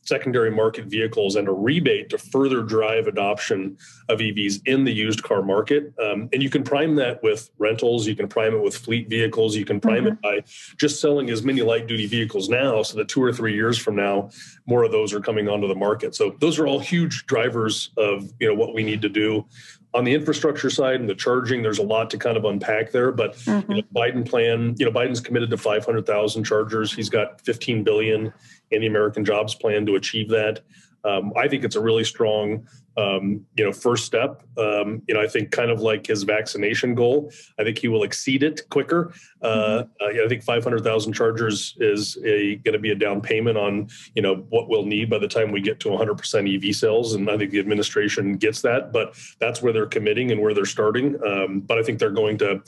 secondary 0.03 0.49
market 0.49 0.85
vehicles 0.85 1.35
and 1.35 1.47
a 1.47 1.51
rebate 1.51 2.09
to 2.09 2.17
further 2.17 2.63
drive 2.63 3.07
adoption 3.07 3.77
of 4.09 4.19
EVs 4.19 4.61
in 4.65 4.83
the 4.83 4.91
used 4.91 5.21
car 5.23 5.41
market. 5.41 5.93
Um, 5.99 6.27
and 6.33 6.41
you 6.41 6.49
can 6.49 6.63
prime 6.63 6.95
that 6.95 7.21
with 7.21 7.49
rentals, 7.59 8.07
you 8.07 8.15
can 8.15 8.27
prime 8.27 8.53
it 8.53 8.61
with 8.61 8.75
fleet 8.75 9.09
vehicles, 9.09 9.55
you 9.55 9.65
can 9.65 9.79
prime 9.79 10.05
mm-hmm. 10.05 10.13
it 10.13 10.21
by 10.21 10.43
just 10.77 10.99
selling 10.99 11.29
as 11.29 11.43
many 11.43 11.61
light 11.61 11.87
duty 11.87 12.07
vehicles 12.07 12.49
now 12.49 12.81
so 12.81 12.97
that 12.97 13.09
two 13.09 13.21
or 13.21 13.31
three 13.31 13.53
years 13.53 13.77
from 13.77 13.95
now, 13.95 14.29
more 14.65 14.83
of 14.83 14.91
those 14.91 15.13
are 15.13 15.21
coming 15.21 15.47
onto 15.47 15.67
the 15.67 15.75
market. 15.75 16.15
So 16.15 16.35
those 16.39 16.57
are 16.57 16.65
all 16.65 16.79
huge 16.79 17.25
drivers 17.27 17.91
of 17.97 18.31
you 18.39 18.47
know 18.47 18.55
what 18.55 18.73
we 18.73 18.83
need 18.83 19.01
to 19.03 19.09
do 19.09 19.45
on 19.93 20.05
the 20.05 20.13
infrastructure 20.13 20.69
side 20.69 20.99
and 20.99 21.09
the 21.09 21.15
charging, 21.15 21.61
there's 21.61 21.79
a 21.79 21.83
lot 21.83 22.09
to 22.11 22.17
kind 22.17 22.37
of 22.37 22.45
unpack 22.45 22.91
there. 22.91 23.11
But 23.11 23.35
mm-hmm. 23.37 23.71
you 23.71 23.81
know, 23.81 23.87
Biden 23.93 24.27
plan, 24.27 24.75
you 24.77 24.85
know, 24.85 24.91
Biden's 24.91 25.19
committed 25.19 25.49
to 25.49 25.57
500,000 25.57 26.43
chargers. 26.43 26.93
He's 26.93 27.09
got 27.09 27.41
15 27.41 27.83
billion 27.83 28.33
in 28.71 28.81
the 28.81 28.87
American 28.87 29.25
Jobs 29.25 29.53
Plan 29.53 29.85
to 29.85 29.95
achieve 29.95 30.29
that. 30.29 30.61
Um, 31.03 31.33
I 31.35 31.47
think 31.47 31.63
it's 31.63 31.75
a 31.75 31.81
really 31.81 32.03
strong 32.03 32.67
um, 32.97 33.45
you 33.55 33.63
know, 33.63 33.71
first 33.71 34.05
step. 34.05 34.43
Um, 34.57 35.01
you 35.07 35.13
know, 35.13 35.21
I 35.21 35.27
think 35.27 35.51
kind 35.51 35.71
of 35.71 35.81
like 35.81 36.07
his 36.07 36.23
vaccination 36.23 36.93
goal. 36.95 37.31
I 37.59 37.63
think 37.63 37.77
he 37.77 37.87
will 37.87 38.03
exceed 38.03 38.43
it 38.43 38.61
quicker. 38.69 39.13
Uh, 39.41 39.83
mm-hmm. 40.01 40.19
uh, 40.21 40.25
I 40.25 40.27
think 40.27 40.43
500,000 40.43 41.13
chargers 41.13 41.75
is 41.79 42.15
going 42.15 42.73
to 42.73 42.79
be 42.79 42.91
a 42.91 42.95
down 42.95 43.21
payment 43.21 43.57
on 43.57 43.89
you 44.15 44.21
know 44.21 44.35
what 44.49 44.69
we'll 44.69 44.85
need 44.85 45.09
by 45.09 45.17
the 45.19 45.27
time 45.27 45.51
we 45.51 45.61
get 45.61 45.79
to 45.81 45.89
100% 45.89 46.67
EV 46.67 46.75
sales, 46.75 47.13
and 47.13 47.29
I 47.29 47.37
think 47.37 47.51
the 47.51 47.59
administration 47.59 48.33
gets 48.37 48.61
that. 48.61 48.91
But 48.91 49.15
that's 49.39 49.61
where 49.61 49.73
they're 49.73 49.85
committing 49.85 50.31
and 50.31 50.41
where 50.41 50.53
they're 50.53 50.65
starting. 50.65 51.17
Um, 51.25 51.61
but 51.61 51.77
I 51.77 51.83
think 51.83 51.99
they're 51.99 52.11
going 52.11 52.37
to 52.39 52.61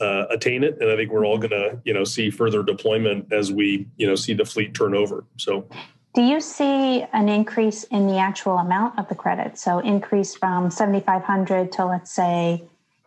uh, 0.00 0.24
attain 0.30 0.64
it, 0.64 0.78
and 0.80 0.90
I 0.90 0.96
think 0.96 1.10
we're 1.10 1.26
all 1.26 1.38
going 1.38 1.50
to 1.50 1.80
you 1.84 1.94
know 1.94 2.04
see 2.04 2.30
further 2.30 2.62
deployment 2.62 3.32
as 3.32 3.52
we 3.52 3.86
you 3.96 4.06
know 4.06 4.14
see 4.14 4.34
the 4.34 4.44
fleet 4.44 4.74
turnover. 4.74 5.24
So. 5.36 5.68
Do 6.14 6.22
you 6.22 6.40
see 6.40 7.04
an 7.12 7.28
increase 7.28 7.84
in 7.84 8.06
the 8.06 8.18
actual 8.18 8.58
amount 8.58 8.98
of 8.98 9.08
the 9.08 9.14
credit? 9.14 9.58
So 9.58 9.78
increase 9.78 10.34
from 10.34 10.70
7500 10.70 11.72
to 11.72 11.84
let's 11.84 12.10
say 12.10 12.64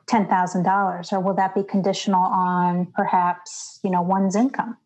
$10,000 0.07 1.13
or 1.13 1.19
will 1.19 1.33
that 1.33 1.55
be 1.55 1.63
conditional 1.63 2.21
on 2.21 2.85
perhaps, 2.87 3.79
you 3.83 3.89
know, 3.89 4.01
one's 4.01 4.35
income? 4.35 4.77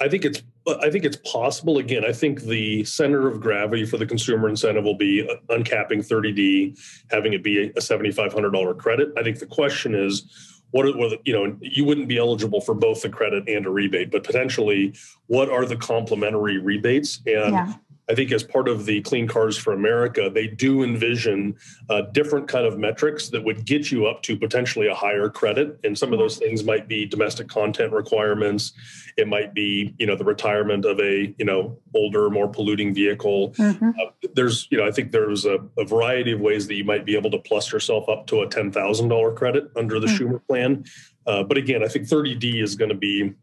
I 0.00 0.08
think 0.08 0.24
it's 0.24 0.42
I 0.66 0.90
think 0.90 1.04
it's 1.04 1.16
possible. 1.16 1.78
Again, 1.78 2.04
I 2.04 2.12
think 2.12 2.42
the 2.42 2.84
center 2.84 3.26
of 3.26 3.40
gravity 3.40 3.86
for 3.86 3.96
the 3.96 4.06
consumer 4.06 4.48
incentive 4.48 4.84
will 4.84 4.96
be 4.96 5.28
uncapping 5.48 6.06
30D, 6.06 6.78
having 7.10 7.32
it 7.32 7.42
be 7.42 7.64
a 7.64 7.80
$7,500 7.80 8.78
credit. 8.78 9.08
I 9.16 9.22
think 9.22 9.38
the 9.38 9.46
question 9.46 9.94
is, 9.94 10.59
what 10.70 10.86
are, 10.86 10.96
what, 10.96 11.26
you 11.26 11.32
know 11.32 11.56
you 11.60 11.84
wouldn't 11.84 12.08
be 12.08 12.18
eligible 12.18 12.60
for 12.60 12.74
both 12.74 13.02
the 13.02 13.08
credit 13.08 13.48
and 13.48 13.66
a 13.66 13.70
rebate 13.70 14.10
but 14.10 14.24
potentially 14.24 14.94
what 15.26 15.50
are 15.50 15.64
the 15.64 15.76
complementary 15.76 16.58
rebates 16.58 17.20
and 17.26 17.54
yeah. 17.54 17.74
I 18.10 18.14
think 18.14 18.32
as 18.32 18.42
part 18.42 18.68
of 18.68 18.86
the 18.86 19.00
Clean 19.02 19.28
Cars 19.28 19.56
for 19.56 19.72
America, 19.72 20.28
they 20.28 20.48
do 20.48 20.82
envision 20.82 21.56
uh, 21.88 22.02
different 22.12 22.48
kind 22.48 22.66
of 22.66 22.76
metrics 22.76 23.28
that 23.28 23.44
would 23.44 23.64
get 23.64 23.92
you 23.92 24.06
up 24.06 24.22
to 24.22 24.36
potentially 24.36 24.88
a 24.88 24.94
higher 24.94 25.28
credit. 25.28 25.78
And 25.84 25.96
some 25.96 26.12
of 26.12 26.18
those 26.18 26.36
things 26.36 26.64
might 26.64 26.88
be 26.88 27.06
domestic 27.06 27.46
content 27.48 27.92
requirements. 27.92 28.72
It 29.16 29.28
might 29.28 29.54
be, 29.54 29.94
you 29.98 30.06
know, 30.06 30.16
the 30.16 30.24
retirement 30.24 30.84
of 30.84 30.98
a, 30.98 31.32
you 31.38 31.44
know, 31.44 31.78
older, 31.94 32.28
more 32.30 32.48
polluting 32.48 32.92
vehicle. 32.92 33.52
Mm-hmm. 33.52 33.90
Uh, 33.90 34.28
there's, 34.34 34.66
you 34.72 34.78
know, 34.78 34.86
I 34.86 34.90
think 34.90 35.12
there's 35.12 35.44
a, 35.44 35.58
a, 35.78 35.84
variety 35.84 36.32
of 36.32 36.40
ways 36.40 36.66
that 36.66 36.74
you 36.74 36.84
might 36.84 37.04
be 37.04 37.16
able 37.16 37.30
to 37.30 37.38
plus 37.38 37.70
yourself 37.72 38.08
up 38.08 38.26
to 38.28 38.40
a 38.40 38.48
ten 38.48 38.72
thousand 38.72 39.08
dollar 39.08 39.32
credit 39.32 39.70
under 39.76 40.00
the 40.00 40.08
mm-hmm. 40.08 40.24
Schumer 40.24 40.40
plan. 40.48 40.84
Uh, 41.26 41.44
but 41.44 41.56
again, 41.56 41.84
I 41.84 41.88
think 41.88 42.06
30D 42.06 42.60
is 42.60 42.74
going 42.74 42.88
to 42.88 42.96
be 42.96 43.34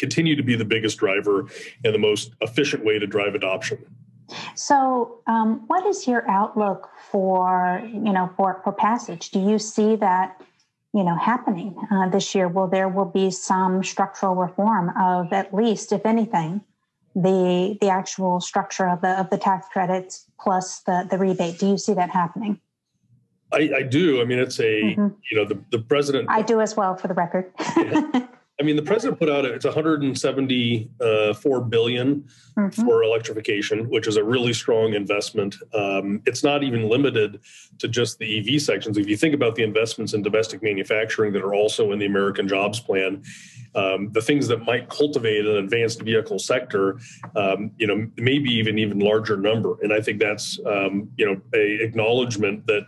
continue 0.00 0.34
to 0.34 0.42
be 0.42 0.56
the 0.56 0.64
biggest 0.64 0.98
driver 0.98 1.46
and 1.84 1.94
the 1.94 1.98
most 1.98 2.32
efficient 2.40 2.84
way 2.84 2.98
to 2.98 3.06
drive 3.06 3.34
adoption. 3.34 3.78
So, 4.54 5.20
um, 5.26 5.64
what 5.66 5.86
is 5.86 6.06
your 6.06 6.28
outlook 6.28 6.88
for 7.10 7.82
you 7.84 8.12
know 8.12 8.30
for 8.36 8.60
for 8.64 8.72
passage? 8.72 9.30
Do 9.30 9.40
you 9.40 9.58
see 9.58 9.96
that 9.96 10.40
you 10.94 11.04
know 11.04 11.16
happening 11.16 11.76
uh, 11.92 12.08
this 12.08 12.34
year? 12.34 12.48
Will 12.48 12.68
there 12.68 12.88
will 12.88 13.12
be 13.22 13.30
some 13.30 13.84
structural 13.84 14.34
reform 14.34 14.92
of 14.96 15.32
at 15.32 15.52
least, 15.52 15.92
if 15.92 16.06
anything, 16.06 16.62
the 17.14 17.76
the 17.80 17.88
actual 17.88 18.40
structure 18.40 18.88
of 18.88 19.00
the 19.00 19.18
of 19.20 19.30
the 19.30 19.38
tax 19.38 19.66
credits 19.72 20.26
plus 20.40 20.80
the 20.80 21.06
the 21.10 21.18
rebate. 21.18 21.58
Do 21.58 21.68
you 21.68 21.78
see 21.78 21.94
that 21.94 22.10
happening? 22.10 22.60
I, 23.52 23.70
I 23.78 23.82
do. 23.82 24.20
I 24.20 24.24
mean, 24.24 24.38
it's 24.38 24.60
a 24.60 24.82
mm-hmm. 24.82 25.08
you 25.30 25.36
know 25.36 25.44
the 25.44 25.58
the 25.70 25.80
president. 25.80 26.28
I 26.30 26.42
do 26.42 26.60
as 26.60 26.76
well, 26.76 26.96
for 26.96 27.08
the 27.08 27.14
record. 27.14 27.52
I 28.60 28.62
mean, 28.62 28.76
the 28.76 28.82
president 28.82 29.18
put 29.18 29.30
out 29.30 29.46
a, 29.46 29.54
it's 29.54 29.64
174 29.64 31.60
billion 31.62 32.28
mm-hmm. 32.58 32.68
for 32.68 33.02
electrification, 33.02 33.88
which 33.88 34.06
is 34.06 34.18
a 34.18 34.24
really 34.24 34.52
strong 34.52 34.92
investment. 34.92 35.56
Um, 35.72 36.20
it's 36.26 36.44
not 36.44 36.62
even 36.62 36.86
limited 36.86 37.40
to 37.78 37.88
just 37.88 38.18
the 38.18 38.38
EV 38.38 38.60
sections. 38.60 38.98
If 38.98 39.08
you 39.08 39.16
think 39.16 39.34
about 39.34 39.54
the 39.54 39.62
investments 39.62 40.12
in 40.12 40.20
domestic 40.20 40.62
manufacturing 40.62 41.32
that 41.32 41.42
are 41.42 41.54
also 41.54 41.92
in 41.92 41.98
the 41.98 42.04
American 42.04 42.46
Jobs 42.46 42.80
Plan, 42.80 43.22
um, 43.74 44.12
the 44.12 44.20
things 44.20 44.46
that 44.48 44.66
might 44.66 44.90
cultivate 44.90 45.46
an 45.46 45.56
advanced 45.56 46.02
vehicle 46.02 46.38
sector, 46.38 46.98
um, 47.36 47.70
you 47.78 47.86
know, 47.86 48.10
maybe 48.16 48.50
even 48.50 48.78
even 48.78 48.98
larger 48.98 49.38
number. 49.38 49.76
And 49.82 49.92
I 49.92 50.02
think 50.02 50.20
that's 50.20 50.58
um, 50.66 51.10
you 51.16 51.24
know 51.24 51.40
a 51.54 51.82
acknowledgement 51.82 52.66
that 52.66 52.82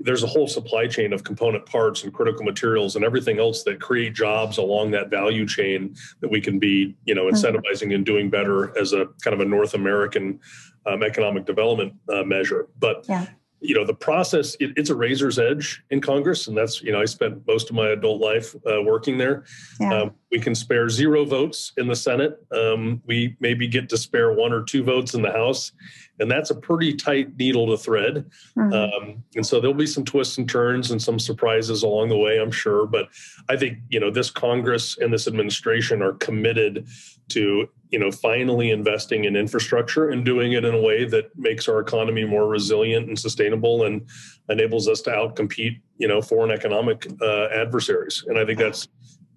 there's 0.00 0.22
a 0.22 0.26
whole 0.26 0.46
supply 0.46 0.86
chain 0.86 1.12
of 1.12 1.24
component 1.24 1.66
parts 1.66 2.04
and 2.04 2.12
critical 2.12 2.44
materials 2.44 2.96
and 2.96 3.04
everything 3.04 3.38
else 3.38 3.62
that 3.64 3.80
create 3.80 4.14
jobs 4.14 4.58
along 4.58 4.90
that 4.92 5.10
value 5.10 5.46
chain 5.46 5.94
that 6.20 6.30
we 6.30 6.40
can 6.40 6.58
be 6.58 6.94
you 7.04 7.14
know 7.14 7.24
mm-hmm. 7.24 7.34
incentivizing 7.34 7.94
and 7.94 8.06
doing 8.06 8.30
better 8.30 8.76
as 8.78 8.92
a 8.92 9.06
kind 9.22 9.34
of 9.34 9.40
a 9.40 9.44
north 9.44 9.74
american 9.74 10.38
um, 10.86 11.02
economic 11.02 11.44
development 11.44 11.92
uh, 12.12 12.22
measure 12.22 12.68
but 12.78 13.04
yeah. 13.08 13.26
You 13.60 13.74
know 13.74 13.84
the 13.84 13.94
process 13.94 14.54
it, 14.60 14.72
it's 14.76 14.90
a 14.90 14.94
razor's 14.94 15.38
edge 15.38 15.82
in 15.90 16.00
congress 16.00 16.46
and 16.46 16.56
that's 16.56 16.82
you 16.82 16.92
know 16.92 17.00
i 17.00 17.04
spent 17.04 17.46
most 17.46 17.70
of 17.70 17.76
my 17.76 17.88
adult 17.88 18.20
life 18.20 18.54
uh, 18.70 18.82
working 18.82 19.18
there 19.18 19.44
yeah. 19.80 20.02
um, 20.02 20.10
we 20.30 20.38
can 20.38 20.54
spare 20.54 20.88
zero 20.88 21.24
votes 21.24 21.72
in 21.76 21.86
the 21.86 21.96
senate 21.96 22.38
um, 22.52 23.02
we 23.06 23.36
maybe 23.40 23.66
get 23.66 23.88
to 23.88 23.96
spare 23.96 24.32
one 24.32 24.52
or 24.52 24.62
two 24.62 24.82
votes 24.82 25.14
in 25.14 25.22
the 25.22 25.32
house 25.32 25.72
and 26.20 26.30
that's 26.30 26.50
a 26.50 26.54
pretty 26.54 26.94
tight 26.94 27.36
needle 27.36 27.66
to 27.68 27.76
thread. 27.76 28.30
Mm-hmm. 28.56 28.72
Um, 28.72 29.24
and 29.36 29.46
so 29.46 29.60
there'll 29.60 29.74
be 29.74 29.86
some 29.86 30.04
twists 30.04 30.38
and 30.38 30.48
turns 30.48 30.90
and 30.90 31.00
some 31.00 31.18
surprises 31.18 31.82
along 31.82 32.08
the 32.08 32.16
way, 32.16 32.38
I'm 32.38 32.50
sure. 32.50 32.86
But 32.86 33.08
I 33.48 33.56
think 33.56 33.78
you 33.88 34.00
know 34.00 34.10
this 34.10 34.30
Congress 34.30 34.98
and 34.98 35.12
this 35.12 35.26
administration 35.26 36.02
are 36.02 36.14
committed 36.14 36.88
to 37.30 37.68
you 37.90 37.98
know 37.98 38.10
finally 38.10 38.70
investing 38.70 39.24
in 39.24 39.36
infrastructure 39.36 40.10
and 40.10 40.24
doing 40.24 40.52
it 40.52 40.64
in 40.64 40.74
a 40.74 40.80
way 40.80 41.04
that 41.04 41.36
makes 41.36 41.68
our 41.68 41.80
economy 41.80 42.24
more 42.24 42.46
resilient 42.46 43.08
and 43.08 43.18
sustainable 43.18 43.84
and 43.84 44.06
enables 44.48 44.88
us 44.88 45.00
to 45.02 45.10
outcompete 45.10 45.80
you 45.98 46.08
know 46.08 46.20
foreign 46.20 46.50
economic 46.50 47.06
uh, 47.20 47.46
adversaries. 47.46 48.24
And 48.26 48.38
I 48.38 48.44
think 48.44 48.58
that's 48.58 48.88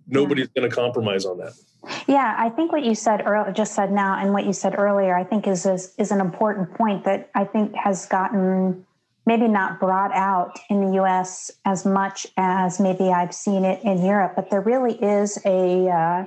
nobody's 0.07 0.49
yeah. 0.55 0.61
going 0.61 0.69
to 0.69 0.75
compromise 0.75 1.25
on 1.25 1.37
that. 1.39 1.53
Yeah, 2.07 2.35
I 2.37 2.49
think 2.49 2.71
what 2.71 2.83
you 2.83 2.93
said 2.93 3.23
earlier, 3.25 3.51
just 3.51 3.73
said 3.73 3.91
now, 3.91 4.19
and 4.19 4.33
what 4.33 4.45
you 4.45 4.53
said 4.53 4.77
earlier, 4.77 5.15
I 5.15 5.23
think 5.23 5.47
is, 5.47 5.65
is 5.65 5.93
is 5.97 6.11
an 6.11 6.19
important 6.19 6.73
point 6.75 7.03
that 7.05 7.29
I 7.33 7.45
think 7.45 7.73
has 7.75 8.05
gotten 8.05 8.85
maybe 9.25 9.47
not 9.47 9.79
brought 9.79 10.11
out 10.13 10.59
in 10.69 10.85
the 10.85 10.95
U.S. 10.95 11.51
as 11.65 11.85
much 11.85 12.27
as 12.37 12.79
maybe 12.79 13.09
I've 13.09 13.33
seen 13.33 13.65
it 13.65 13.83
in 13.83 14.03
Europe. 14.03 14.33
But 14.35 14.49
there 14.49 14.61
really 14.61 14.95
is 14.95 15.37
a 15.45 15.89
uh, 15.89 16.25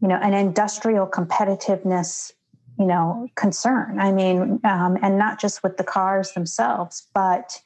you 0.00 0.08
know 0.08 0.16
an 0.16 0.34
industrial 0.34 1.06
competitiveness 1.06 2.32
you 2.78 2.86
know 2.86 3.28
concern. 3.34 3.98
I 3.98 4.12
mean, 4.12 4.60
um, 4.64 4.96
and 5.02 5.18
not 5.18 5.40
just 5.40 5.62
with 5.62 5.76
the 5.76 5.84
cars 5.84 6.32
themselves, 6.32 7.06
but 7.12 7.60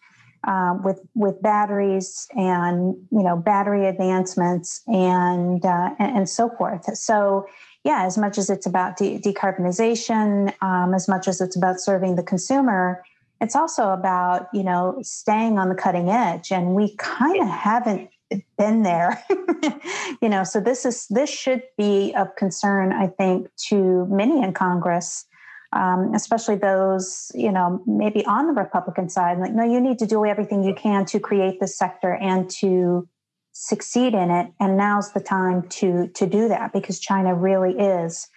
um, 0.45 0.83
with 0.83 1.01
with 1.15 1.41
batteries 1.43 2.27
and 2.33 2.97
you 3.11 3.23
know 3.23 3.37
battery 3.37 3.87
advancements 3.87 4.83
and 4.87 5.65
uh, 5.65 5.91
and, 5.99 6.19
and, 6.19 6.29
so 6.29 6.49
forth. 6.51 6.97
So 6.97 7.47
yeah, 7.85 8.05
as 8.05 8.17
much 8.19 8.39
as 8.39 8.51
it's 8.51 8.67
about 8.67 8.97
de- 8.97 9.19
decarbonization, 9.21 10.53
um, 10.63 10.95
as 10.95 11.09
much 11.09 11.29
as 11.29 11.41
it's 11.41 11.57
about 11.57 11.81
serving 11.81 12.17
the 12.17 12.23
consumer, 12.23 13.05
it's 13.41 13.55
also 13.55 13.91
about 13.91 14.49
you 14.53 14.65
know 14.65 14.99
staying 15.03 15.59
on 15.59 15.69
the 15.69 15.75
cutting 15.75 16.09
edge, 16.09 16.51
and 16.51 16.75
we 16.75 16.97
kind 16.97 17.41
of 17.41 17.49
haven't 17.49 18.11
been 18.59 18.83
there 18.83 19.23
you 20.23 20.29
know 20.29 20.45
so 20.45 20.61
this 20.61 20.85
is 20.85 21.07
this 21.09 21.31
should 21.31 21.63
be 21.77 22.13
of 22.15 22.35
concern 22.37 22.93
i 22.93 23.07
think 23.07 23.49
to 23.57 24.07
many 24.09 24.43
in 24.43 24.53
congress 24.53 25.27
um, 25.73 26.13
especially 26.15 26.57
those, 26.57 27.33
you 27.35 27.51
know, 27.51 27.83
maybe 27.87 28.25
on 28.27 28.47
the 28.47 28.53
Republican 28.53 29.09
side, 29.09 29.39
like, 29.39 29.55
no, 29.55 29.65
you 29.65 29.81
need 29.81 29.99
to 30.01 30.07
do 30.07 30.25
everything 30.27 30.63
you 30.63 30.75
can 30.75 31.07
to 31.07 31.19
create 31.19 31.61
this 31.61 31.79
sector 31.79 32.15
and 32.15 32.51
to 32.51 33.09
succeed 33.53 34.13
in 34.15 34.31
it. 34.31 34.53
And 34.61 34.77
now's 34.77 35.13
the 35.13 35.21
time 35.21 35.69
to 35.69 36.09
to 36.09 36.27
do 36.27 36.49
that 36.49 36.73
because 36.73 37.01
China 37.01 37.35
really 37.35 37.73
is 37.79 38.29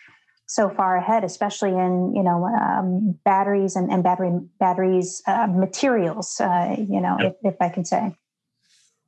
so 0.47 0.69
far 0.69 0.95
ahead, 0.95 1.23
especially 1.23 1.71
in 1.71 2.13
you 2.15 2.23
know 2.23 2.45
um, 2.45 3.17
batteries 3.25 3.75
and, 3.75 3.91
and 3.91 4.01
battery 4.03 4.39
batteries 4.60 5.21
uh, 5.27 5.47
materials. 5.47 6.39
Uh, 6.39 6.75
you 6.77 7.01
know, 7.01 7.17
yep. 7.19 7.38
if, 7.43 7.53
if 7.53 7.62
I 7.62 7.69
can 7.69 7.84
say. 7.84 8.15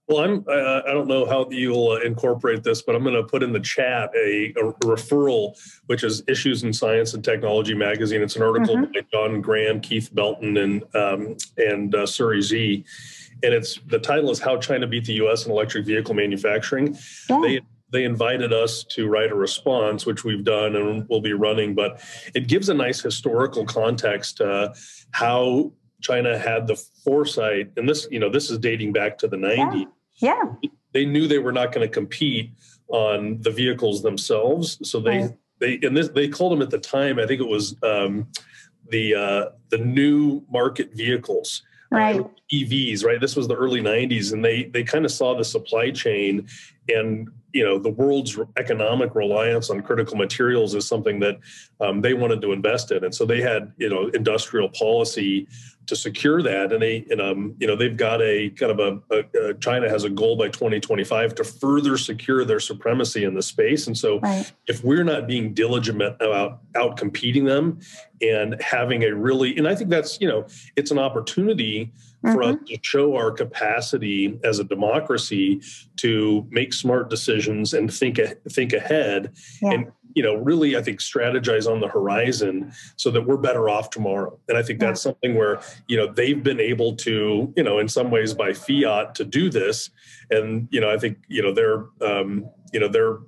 Well, 0.07 0.19
I'm. 0.19 0.45
Uh, 0.47 0.81
I 0.87 0.93
don't 0.93 1.07
know 1.07 1.25
how 1.25 1.47
you'll 1.49 1.89
uh, 1.89 1.99
incorporate 1.99 2.63
this, 2.63 2.81
but 2.81 2.95
I'm 2.95 3.03
going 3.03 3.15
to 3.15 3.23
put 3.23 3.43
in 3.43 3.51
the 3.51 3.59
chat 3.59 4.09
a, 4.15 4.53
a, 4.55 4.73
referral, 4.85 5.57
which 5.87 6.03
is 6.05 6.23
Issues 6.29 6.63
in 6.63 6.71
Science 6.71 7.13
and 7.13 7.23
Technology 7.23 7.73
magazine. 7.73 8.21
It's 8.21 8.37
an 8.37 8.43
article 8.43 8.75
mm-hmm. 8.75 8.91
by 8.93 9.01
John 9.11 9.41
Graham, 9.41 9.81
Keith 9.81 10.09
Belton, 10.13 10.55
and 10.57 10.83
um, 10.95 11.35
and 11.57 11.93
uh, 11.93 12.03
Suri 12.03 12.39
Xia, 12.39 12.85
and 13.43 13.53
it's 13.53 13.81
the 13.87 13.99
title 13.99 14.31
is 14.31 14.39
"How 14.39 14.57
China 14.57 14.87
Beat 14.87 15.05
the 15.05 15.13
U.S. 15.15 15.45
in 15.45 15.51
Electric 15.51 15.85
Vehicle 15.85 16.13
Manufacturing." 16.13 16.97
Yeah. 17.29 17.41
They 17.41 17.61
they 17.91 18.03
invited 18.05 18.53
us 18.53 18.85
to 18.91 19.07
write 19.07 19.31
a 19.31 19.35
response, 19.35 20.05
which 20.05 20.23
we've 20.23 20.43
done 20.43 20.75
and 20.75 21.05
we'll 21.09 21.21
be 21.21 21.33
running, 21.33 21.73
but 21.73 22.01
it 22.33 22.47
gives 22.47 22.69
a 22.69 22.73
nice 22.73 23.01
historical 23.01 23.65
context 23.65 24.41
uh, 24.41 24.73
how 25.11 25.71
China 26.01 26.37
had 26.37 26.67
the 26.67 26.75
foresight, 27.03 27.71
and 27.77 27.87
this, 27.87 28.07
you 28.11 28.19
know, 28.19 28.29
this 28.29 28.49
is 28.49 28.57
dating 28.59 28.93
back 28.93 29.17
to 29.19 29.27
the 29.27 29.37
90s. 29.37 29.81
Yeah. 29.81 29.85
They 30.93 31.05
knew 31.05 31.27
they 31.27 31.39
were 31.39 31.51
not 31.51 31.71
going 31.71 31.87
to 31.87 31.93
compete 31.93 32.51
on 32.87 33.41
the 33.41 33.51
vehicles 33.51 34.01
themselves. 34.01 34.77
So 34.89 34.99
they, 34.99 35.19
right. 35.19 35.37
they, 35.59 35.79
and 35.83 35.95
this, 35.95 36.09
they 36.09 36.27
called 36.27 36.53
them 36.53 36.61
at 36.61 36.69
the 36.69 36.79
time, 36.79 37.19
I 37.19 37.27
think 37.27 37.41
it 37.41 37.47
was 37.47 37.75
um, 37.83 38.27
the, 38.89 39.15
uh, 39.15 39.45
the 39.69 39.77
new 39.77 40.43
market 40.49 40.93
vehicles. 40.93 41.63
Uh, 41.91 41.95
right. 41.95 42.19
Uh, 42.19 42.27
EVs, 42.53 43.03
right? 43.03 43.19
This 43.19 43.35
was 43.35 43.47
the 43.47 43.55
early 43.55 43.81
90s, 43.81 44.33
and 44.33 44.43
they 44.43 44.65
they 44.65 44.83
kind 44.83 45.05
of 45.05 45.11
saw 45.11 45.35
the 45.35 45.43
supply 45.43 45.91
chain 45.91 46.47
and 46.87 47.29
you 47.53 47.63
know 47.63 47.79
the 47.79 47.89
world's 47.89 48.37
economic 48.57 49.15
reliance 49.15 49.69
on 49.69 49.81
critical 49.81 50.15
materials 50.15 50.75
is 50.75 50.87
something 50.87 51.19
that 51.19 51.39
um, 51.79 52.01
they 52.01 52.13
wanted 52.13 52.41
to 52.41 52.51
invest 52.51 52.91
in, 52.91 53.03
and 53.03 53.13
so 53.13 53.25
they 53.25 53.41
had 53.41 53.73
you 53.77 53.89
know 53.89 54.07
industrial 54.09 54.69
policy 54.69 55.47
to 55.87 55.95
secure 55.95 56.41
that. 56.41 56.71
And 56.71 56.81
they, 56.81 57.05
and, 57.09 57.21
um, 57.21 57.55
you 57.59 57.67
know, 57.67 57.75
they've 57.75 57.95
got 57.95 58.21
a 58.21 58.49
kind 58.51 58.71
of 58.71 58.79
a, 58.79 59.15
a, 59.15 59.49
a, 59.49 59.53
China 59.55 59.89
has 59.89 60.03
a 60.03 60.09
goal 60.09 60.35
by 60.35 60.49
2025 60.49 61.35
to 61.35 61.43
further 61.43 61.97
secure 61.97 62.45
their 62.45 62.59
supremacy 62.59 63.23
in 63.23 63.33
the 63.33 63.41
space. 63.41 63.87
And 63.87 63.97
so, 63.97 64.19
right. 64.19 64.51
if 64.67 64.83
we're 64.83 65.03
not 65.03 65.27
being 65.27 65.53
diligent 65.53 66.01
about 66.01 66.59
out 66.75 66.97
competing 66.97 67.45
them 67.45 67.79
and 68.21 68.61
having 68.61 69.03
a 69.03 69.15
really, 69.15 69.57
and 69.57 69.67
I 69.67 69.75
think 69.75 69.89
that's 69.89 70.19
you 70.21 70.27
know, 70.27 70.45
it's 70.75 70.91
an 70.91 70.99
opportunity 70.99 71.93
for 72.21 72.41
mm-hmm. 72.41 72.63
us 72.63 72.69
to 72.69 72.79
show 72.81 73.15
our 73.15 73.31
capacity 73.31 74.39
as 74.43 74.59
a 74.59 74.63
democracy 74.63 75.61
to 75.97 76.47
make 76.49 76.73
smart 76.73 77.09
decisions 77.09 77.73
and 77.73 77.93
think 77.93 78.19
think 78.49 78.73
ahead 78.73 79.33
yeah. 79.61 79.71
and 79.71 79.91
you 80.17 80.23
know 80.23 80.33
really 80.33 80.75
i 80.75 80.81
think 80.81 80.99
strategize 80.99 81.71
on 81.71 81.79
the 81.79 81.87
horizon 81.87 82.73
so 82.95 83.11
that 83.11 83.21
we're 83.21 83.37
better 83.37 83.69
off 83.69 83.91
tomorrow. 83.91 84.35
And 84.49 84.57
i 84.57 84.63
think 84.63 84.79
that's 84.79 84.99
something 84.99 85.35
where 85.35 85.61
you 85.87 85.95
know 85.95 86.11
they've 86.11 86.41
been 86.41 86.59
able 86.59 86.95
to 87.07 87.53
you 87.55 87.63
know 87.63 87.77
in 87.77 87.87
some 87.87 88.09
ways 88.09 88.33
by 88.33 88.51
fiat 88.53 89.13
to 89.15 89.23
do 89.23 89.51
this. 89.51 89.91
And 90.31 90.67
you 90.71 90.81
know 90.81 90.89
i 90.89 90.97
think 90.97 91.19
you 91.27 91.43
know 91.43 91.53
they're 91.53 91.85
um, 92.01 92.49
you 92.73 92.79
know 92.79 92.87
they're 92.87 93.19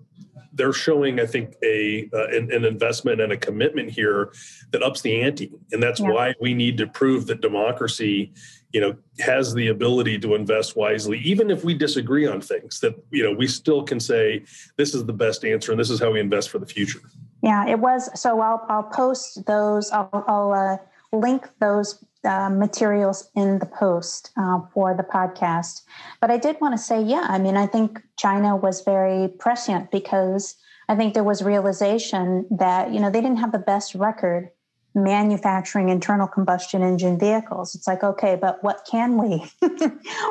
they're 0.51 0.73
showing, 0.73 1.21
I 1.21 1.25
think, 1.25 1.55
a 1.63 2.09
uh, 2.13 2.27
an, 2.27 2.51
an, 2.51 2.65
investment 2.65 3.21
and 3.21 3.31
a 3.31 3.37
commitment 3.37 3.91
here 3.91 4.33
that 4.71 4.83
ups 4.83 5.01
the 5.01 5.21
ante, 5.21 5.53
and 5.71 5.81
that's 5.81 6.01
yeah. 6.01 6.09
why 6.09 6.33
we 6.41 6.53
need 6.53 6.77
to 6.79 6.87
prove 6.87 7.27
that 7.27 7.39
democracy 7.39 8.33
you 8.71 8.79
know 8.79 8.95
has 9.19 9.53
the 9.53 9.67
ability 9.67 10.19
to 10.19 10.35
invest 10.35 10.75
wisely 10.75 11.19
even 11.19 11.49
if 11.49 11.63
we 11.63 11.73
disagree 11.73 12.27
on 12.27 12.39
things 12.39 12.79
that 12.79 12.95
you 13.11 13.23
know 13.23 13.31
we 13.31 13.47
still 13.47 13.83
can 13.83 13.99
say 13.99 14.43
this 14.77 14.93
is 14.93 15.05
the 15.05 15.13
best 15.13 15.43
answer 15.43 15.71
and 15.71 15.79
this 15.79 15.89
is 15.89 15.99
how 15.99 16.11
we 16.11 16.19
invest 16.19 16.49
for 16.49 16.59
the 16.59 16.65
future. 16.65 16.99
Yeah 17.41 17.67
it 17.67 17.79
was 17.79 18.09
so 18.19 18.41
i'll, 18.41 18.65
I'll 18.69 18.83
post 18.83 19.45
those 19.45 19.91
i'll, 19.91 20.25
I'll 20.27 20.53
uh, 20.53 20.77
link 21.17 21.49
those 21.59 22.03
uh, 22.25 22.49
materials 22.49 23.29
in 23.35 23.59
the 23.59 23.65
post 23.65 24.31
uh, 24.35 24.59
for 24.73 24.93
the 24.93 25.03
podcast. 25.03 25.83
But 26.21 26.31
i 26.31 26.37
did 26.37 26.57
want 26.61 26.73
to 26.73 26.77
say 26.77 27.01
yeah 27.01 27.25
i 27.29 27.39
mean 27.39 27.57
i 27.57 27.65
think 27.65 28.01
china 28.17 28.55
was 28.55 28.81
very 28.81 29.29
prescient 29.39 29.89
because 29.89 30.55
i 30.89 30.95
think 30.95 31.13
there 31.13 31.23
was 31.23 31.41
realization 31.41 32.45
that 32.51 32.93
you 32.93 32.99
know 32.99 33.09
they 33.09 33.21
didn't 33.21 33.39
have 33.39 33.51
the 33.51 33.65
best 33.73 33.95
record 33.95 34.49
manufacturing 34.95 35.89
internal 35.89 36.27
combustion 36.27 36.81
engine 36.81 37.19
vehicles. 37.19 37.75
It's 37.75 37.87
like, 37.87 38.03
okay, 38.03 38.35
but 38.35 38.63
what 38.63 38.87
can 38.89 39.17
we, 39.17 39.45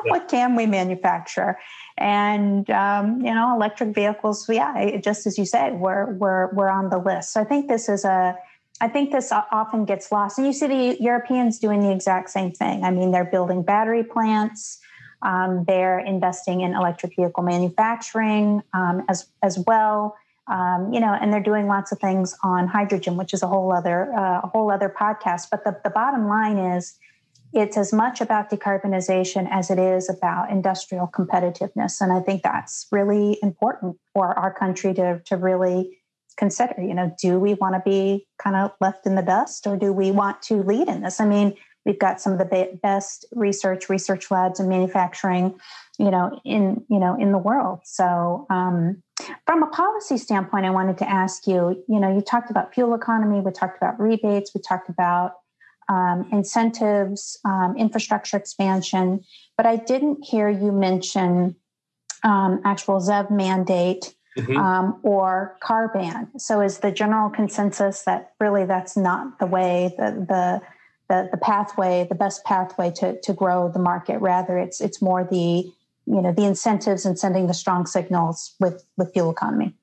what 0.04 0.28
can 0.28 0.56
we 0.56 0.66
manufacture? 0.66 1.58
And 1.96 2.68
um, 2.70 3.20
you 3.20 3.34
know, 3.34 3.54
electric 3.54 3.94
vehicles, 3.94 4.48
yeah, 4.48 4.96
just 4.98 5.26
as 5.26 5.38
you 5.38 5.44
said, 5.44 5.80
we're 5.80 6.12
we're 6.14 6.52
we're 6.52 6.68
on 6.68 6.90
the 6.90 6.98
list. 6.98 7.32
So 7.32 7.40
I 7.40 7.44
think 7.44 7.68
this 7.68 7.88
is 7.88 8.04
a 8.04 8.36
I 8.80 8.88
think 8.88 9.10
this 9.10 9.32
often 9.32 9.84
gets 9.84 10.12
lost. 10.12 10.38
And 10.38 10.46
you 10.46 10.52
see 10.52 10.66
the 10.66 11.02
Europeans 11.02 11.58
doing 11.58 11.80
the 11.80 11.90
exact 11.90 12.30
same 12.30 12.52
thing. 12.52 12.84
I 12.84 12.90
mean, 12.90 13.10
they're 13.10 13.24
building 13.24 13.62
battery 13.62 14.04
plants. 14.04 14.78
Um, 15.22 15.64
they're 15.66 15.98
investing 15.98 16.60
in 16.60 16.74
electric 16.74 17.16
vehicle 17.16 17.42
manufacturing 17.42 18.62
um, 18.72 19.04
as 19.08 19.26
as 19.42 19.58
well. 19.58 20.16
Um, 20.50 20.92
you 20.92 21.00
know, 21.00 21.12
and 21.12 21.32
they're 21.32 21.42
doing 21.42 21.66
lots 21.66 21.92
of 21.92 21.98
things 21.98 22.36
on 22.42 22.66
hydrogen, 22.66 23.16
which 23.16 23.34
is 23.34 23.42
a 23.42 23.46
whole 23.46 23.72
other 23.72 24.12
uh, 24.14 24.40
a 24.44 24.46
whole 24.48 24.70
other 24.70 24.88
podcast. 24.88 25.48
But 25.50 25.64
the, 25.64 25.78
the 25.84 25.90
bottom 25.90 26.26
line 26.26 26.58
is, 26.58 26.98
it's 27.52 27.76
as 27.76 27.92
much 27.92 28.20
about 28.20 28.50
decarbonization 28.50 29.48
as 29.50 29.70
it 29.70 29.78
is 29.78 30.08
about 30.08 30.50
industrial 30.50 31.06
competitiveness, 31.08 32.00
and 32.00 32.12
I 32.12 32.20
think 32.20 32.42
that's 32.42 32.86
really 32.90 33.38
important 33.42 33.96
for 34.14 34.38
our 34.38 34.52
country 34.52 34.94
to 34.94 35.20
to 35.26 35.36
really 35.36 35.98
consider. 36.36 36.74
You 36.80 36.94
know, 36.94 37.14
do 37.20 37.38
we 37.38 37.54
want 37.54 37.74
to 37.74 37.82
be 37.84 38.26
kind 38.38 38.56
of 38.56 38.72
left 38.80 39.06
in 39.06 39.14
the 39.14 39.22
dust, 39.22 39.66
or 39.66 39.76
do 39.76 39.92
we 39.92 40.10
want 40.10 40.42
to 40.42 40.62
lead 40.62 40.88
in 40.88 41.02
this? 41.02 41.20
I 41.20 41.26
mean 41.26 41.54
We've 41.88 41.98
got 41.98 42.20
some 42.20 42.34
of 42.34 42.38
the 42.38 42.78
best 42.82 43.24
research, 43.32 43.88
research 43.88 44.30
labs, 44.30 44.60
and 44.60 44.68
manufacturing, 44.68 45.58
you 45.98 46.10
know, 46.10 46.40
in 46.44 46.84
you 46.88 46.98
know 46.98 47.16
in 47.18 47.32
the 47.32 47.38
world. 47.38 47.80
So, 47.84 48.46
um, 48.50 49.02
from 49.46 49.62
a 49.62 49.66
policy 49.66 50.16
standpoint, 50.16 50.64
I 50.64 50.70
wanted 50.70 50.98
to 50.98 51.08
ask 51.08 51.46
you. 51.46 51.82
You 51.88 52.00
know, 52.00 52.14
you 52.14 52.20
talked 52.20 52.50
about 52.50 52.72
fuel 52.72 52.94
economy. 52.94 53.40
We 53.40 53.50
talked 53.50 53.76
about 53.76 53.98
rebates. 54.00 54.52
We 54.54 54.60
talked 54.60 54.88
about 54.88 55.34
um, 55.88 56.28
incentives, 56.32 57.38
um, 57.44 57.74
infrastructure 57.76 58.36
expansion, 58.36 59.24
but 59.56 59.66
I 59.66 59.76
didn't 59.76 60.24
hear 60.24 60.48
you 60.48 60.70
mention 60.70 61.56
um, 62.22 62.60
actual 62.64 63.00
ZEV 63.00 63.30
mandate. 63.30 64.14
Mm-hmm. 64.36 64.56
Um, 64.56 65.00
or 65.02 65.56
car 65.60 65.88
ban. 65.88 66.28
So, 66.38 66.60
is 66.60 66.78
the 66.78 66.92
general 66.92 67.28
consensus 67.28 68.02
that 68.02 68.34
really 68.38 68.66
that's 68.66 68.96
not 68.96 69.40
the 69.40 69.46
way 69.46 69.92
the 69.98 70.12
the 70.12 70.62
the, 71.08 71.28
the 71.32 71.38
pathway, 71.38 72.06
the 72.08 72.14
best 72.14 72.44
pathway 72.44 72.92
to, 72.92 73.18
to 73.22 73.32
grow 73.32 73.68
the 73.68 73.78
market. 73.78 74.20
Rather, 74.20 74.58
it's 74.58 74.80
it's 74.80 75.02
more 75.02 75.24
the 75.24 75.72
you 76.08 76.22
know 76.22 76.32
the 76.32 76.44
incentives 76.44 77.04
and 77.04 77.18
sending 77.18 77.46
the 77.46 77.54
strong 77.54 77.86
signals 77.86 78.54
with 78.60 78.84
with 78.96 79.12
fuel 79.12 79.30
economy. 79.30 79.74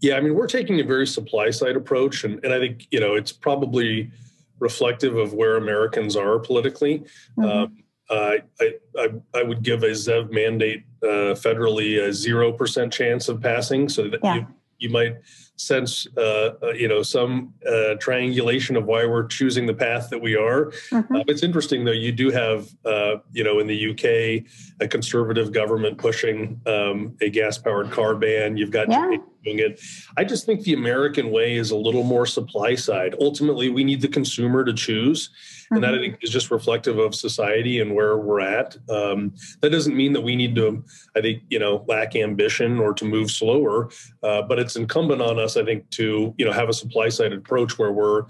Yeah, 0.00 0.16
I 0.16 0.20
mean 0.20 0.34
we're 0.34 0.46
taking 0.46 0.80
a 0.80 0.84
very 0.84 1.06
supply 1.06 1.50
side 1.50 1.76
approach, 1.76 2.24
and, 2.24 2.44
and 2.44 2.52
I 2.52 2.58
think 2.58 2.86
you 2.90 3.00
know 3.00 3.14
it's 3.14 3.32
probably 3.32 4.10
reflective 4.58 5.16
of 5.16 5.34
where 5.34 5.56
Americans 5.56 6.16
are 6.16 6.38
politically. 6.38 7.04
Mm-hmm. 7.38 7.44
Um, 7.44 7.84
uh, 8.10 8.36
I, 8.60 8.74
I, 8.96 9.08
I 9.34 9.42
would 9.42 9.62
give 9.62 9.82
a 9.82 9.90
ZEV 9.90 10.32
mandate 10.32 10.82
uh, 11.02 11.36
federally 11.36 12.02
a 12.02 12.12
zero 12.12 12.50
percent 12.52 12.92
chance 12.92 13.28
of 13.28 13.40
passing, 13.40 13.88
so 13.88 14.08
that 14.08 14.20
yeah. 14.24 14.34
you, 14.36 14.46
you 14.78 14.90
might 14.90 15.16
sense 15.56 16.06
uh, 16.16 16.54
uh, 16.62 16.70
you 16.70 16.88
know 16.88 17.02
some 17.02 17.52
uh, 17.68 17.94
triangulation 18.00 18.76
of 18.76 18.86
why 18.86 19.04
we're 19.04 19.26
choosing 19.26 19.66
the 19.66 19.74
path 19.74 20.08
that 20.10 20.20
we 20.20 20.36
are. 20.36 20.66
Mm-hmm. 20.90 21.16
Uh, 21.16 21.24
it's 21.26 21.42
interesting 21.42 21.84
though. 21.84 21.92
You 21.92 22.12
do 22.12 22.30
have 22.30 22.68
uh, 22.84 23.16
you 23.32 23.44
know 23.44 23.58
in 23.58 23.66
the 23.66 23.90
UK 23.90 24.44
a 24.80 24.88
conservative 24.88 25.52
government 25.52 25.98
pushing 25.98 26.60
um, 26.66 27.16
a 27.20 27.28
gas 27.28 27.58
powered 27.58 27.90
car 27.90 28.14
ban. 28.14 28.56
You've 28.56 28.70
got 28.70 28.88
yeah. 28.88 29.16
doing 29.44 29.58
it. 29.58 29.80
I 30.16 30.24
just 30.24 30.46
think 30.46 30.62
the 30.62 30.74
American 30.74 31.30
way 31.30 31.56
is 31.56 31.70
a 31.70 31.76
little 31.76 32.04
more 32.04 32.26
supply 32.26 32.74
side. 32.74 33.14
Ultimately, 33.20 33.68
we 33.68 33.84
need 33.84 34.00
the 34.00 34.08
consumer 34.08 34.64
to 34.64 34.72
choose 34.72 35.30
and 35.70 35.82
that 35.82 35.90
I 35.90 35.96
mm-hmm. 35.96 36.02
think 36.02 36.18
is 36.22 36.30
just 36.30 36.50
reflective 36.50 36.98
of 36.98 37.14
society 37.14 37.80
and 37.80 37.94
where 37.94 38.16
we're 38.16 38.40
at. 38.40 38.76
Um, 38.88 39.34
that 39.60 39.70
doesn't 39.70 39.96
mean 39.96 40.12
that 40.14 40.20
we 40.20 40.36
need 40.36 40.54
to, 40.56 40.84
I 41.16 41.20
think, 41.20 41.42
you 41.50 41.58
know, 41.58 41.84
lack 41.88 42.16
ambition 42.16 42.78
or 42.78 42.94
to 42.94 43.04
move 43.04 43.30
slower, 43.30 43.90
uh, 44.22 44.42
but 44.42 44.58
it's 44.58 44.76
incumbent 44.76 45.22
on 45.22 45.38
us, 45.38 45.56
I 45.56 45.64
think, 45.64 45.88
to 45.90 46.34
you 46.36 46.44
know 46.44 46.52
have 46.52 46.68
a 46.68 46.72
supply 46.72 47.08
side 47.08 47.32
approach 47.32 47.78
where 47.78 47.92
we're 47.92 48.24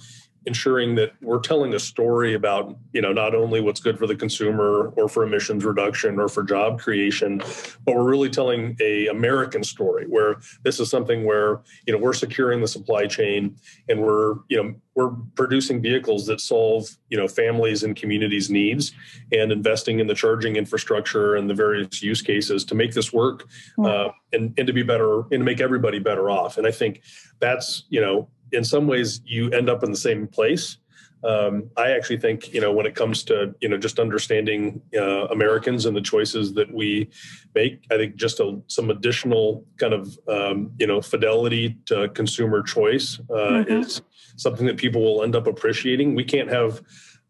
ensuring 0.49 0.95
that 0.95 1.13
we're 1.21 1.39
telling 1.39 1.75
a 1.75 1.79
story 1.79 2.33
about 2.33 2.75
you 2.93 3.03
know 3.03 3.13
not 3.13 3.35
only 3.35 3.61
what's 3.61 3.81
good 3.81 3.99
for 3.99 4.07
the 4.07 4.17
consumer 4.17 4.89
or 4.97 5.09
for 5.09 5.23
emissions 5.23 5.63
reduction 5.65 6.19
or 6.19 6.27
for 6.27 6.43
job 6.43 6.81
creation 6.81 7.39
but 7.85 7.95
we're 7.95 8.09
really 8.09 8.31
telling 8.31 8.75
a 8.81 9.07
american 9.09 9.63
story 9.63 10.07
where 10.09 10.37
this 10.65 10.81
is 10.81 10.89
something 10.89 11.25
where 11.25 11.61
you 11.87 11.93
know 11.93 11.99
we're 11.99 12.15
securing 12.15 12.63
the 12.63 12.67
supply 12.67 13.07
chain 13.07 13.55
and 13.91 14.01
we're 14.01 14.37
you 14.49 14.61
know 14.61 14.75
we're 14.95 15.11
producing 15.37 15.83
vehicles 15.83 16.27
that 16.27 16.41
solve 16.41 16.89
you 17.11 17.19
know 17.19 17.29
families 17.29 17.85
and 17.85 17.95
communities 17.95 18.49
needs 18.49 18.93
and 19.31 19.53
investing 19.53 20.01
in 20.01 20.07
the 20.07 20.15
charging 20.15 20.57
infrastructure 20.57 21.37
and 21.37 21.49
the 21.49 21.55
various 21.55 22.03
use 22.03 22.23
cases 22.23 22.65
to 22.65 22.75
make 22.75 22.93
this 22.95 23.13
work 23.13 23.47
uh, 23.85 24.09
and, 24.33 24.55
and 24.59 24.67
to 24.67 24.73
be 24.73 24.83
better 24.83 25.21
and 25.21 25.31
to 25.31 25.45
make 25.45 25.61
everybody 25.61 25.99
better 25.99 26.31
off. 26.31 26.59
And 26.59 26.67
i 26.67 26.71
think 26.71 27.03
that's 27.39 27.85
you 27.91 28.01
know 28.01 28.29
in 28.53 28.65
some 28.65 28.87
ways 28.87 29.21
you 29.25 29.51
end 29.51 29.69
up 29.69 29.83
in 29.83 29.91
the 29.91 29.97
same 29.97 30.27
place. 30.27 30.79
Um, 31.25 31.71
I 31.77 31.91
actually 31.91 32.19
think 32.19 32.53
you 32.53 32.61
know 32.61 32.73
when 32.73 32.87
it 32.87 32.95
comes 32.95 33.25
to 33.25 33.55
you 33.61 33.69
know 33.69 33.77
just 33.77 33.99
understanding 33.99 34.81
uh, 34.97 35.27
Americans 35.27 35.85
and 35.87 35.97
the 35.97 36.01
choices 36.01 36.55
that 36.55 36.73
we 36.73 37.11
make, 37.55 37.83
I 37.91 37.97
think 37.97 38.15
just 38.15 38.39
a, 38.39 38.61
some 38.69 38.91
additional 38.91 39.65
kind 39.79 39.95
of 39.95 40.17
um, 40.29 40.71
you 40.79 40.87
know 40.87 41.01
fidelity 41.01 41.77
to 41.87 42.09
consumer 42.11 42.63
choice 42.63 43.19
uh, 43.31 43.65
mm-hmm. 43.65 43.73
is 43.73 44.01
something 44.37 44.67
that 44.67 44.77
people 44.77 45.03
will 45.03 45.25
end 45.25 45.35
up 45.35 45.49
appreciating. 45.49 46.15
We 46.15 46.23
can't 46.23 46.49
have, 46.49 46.83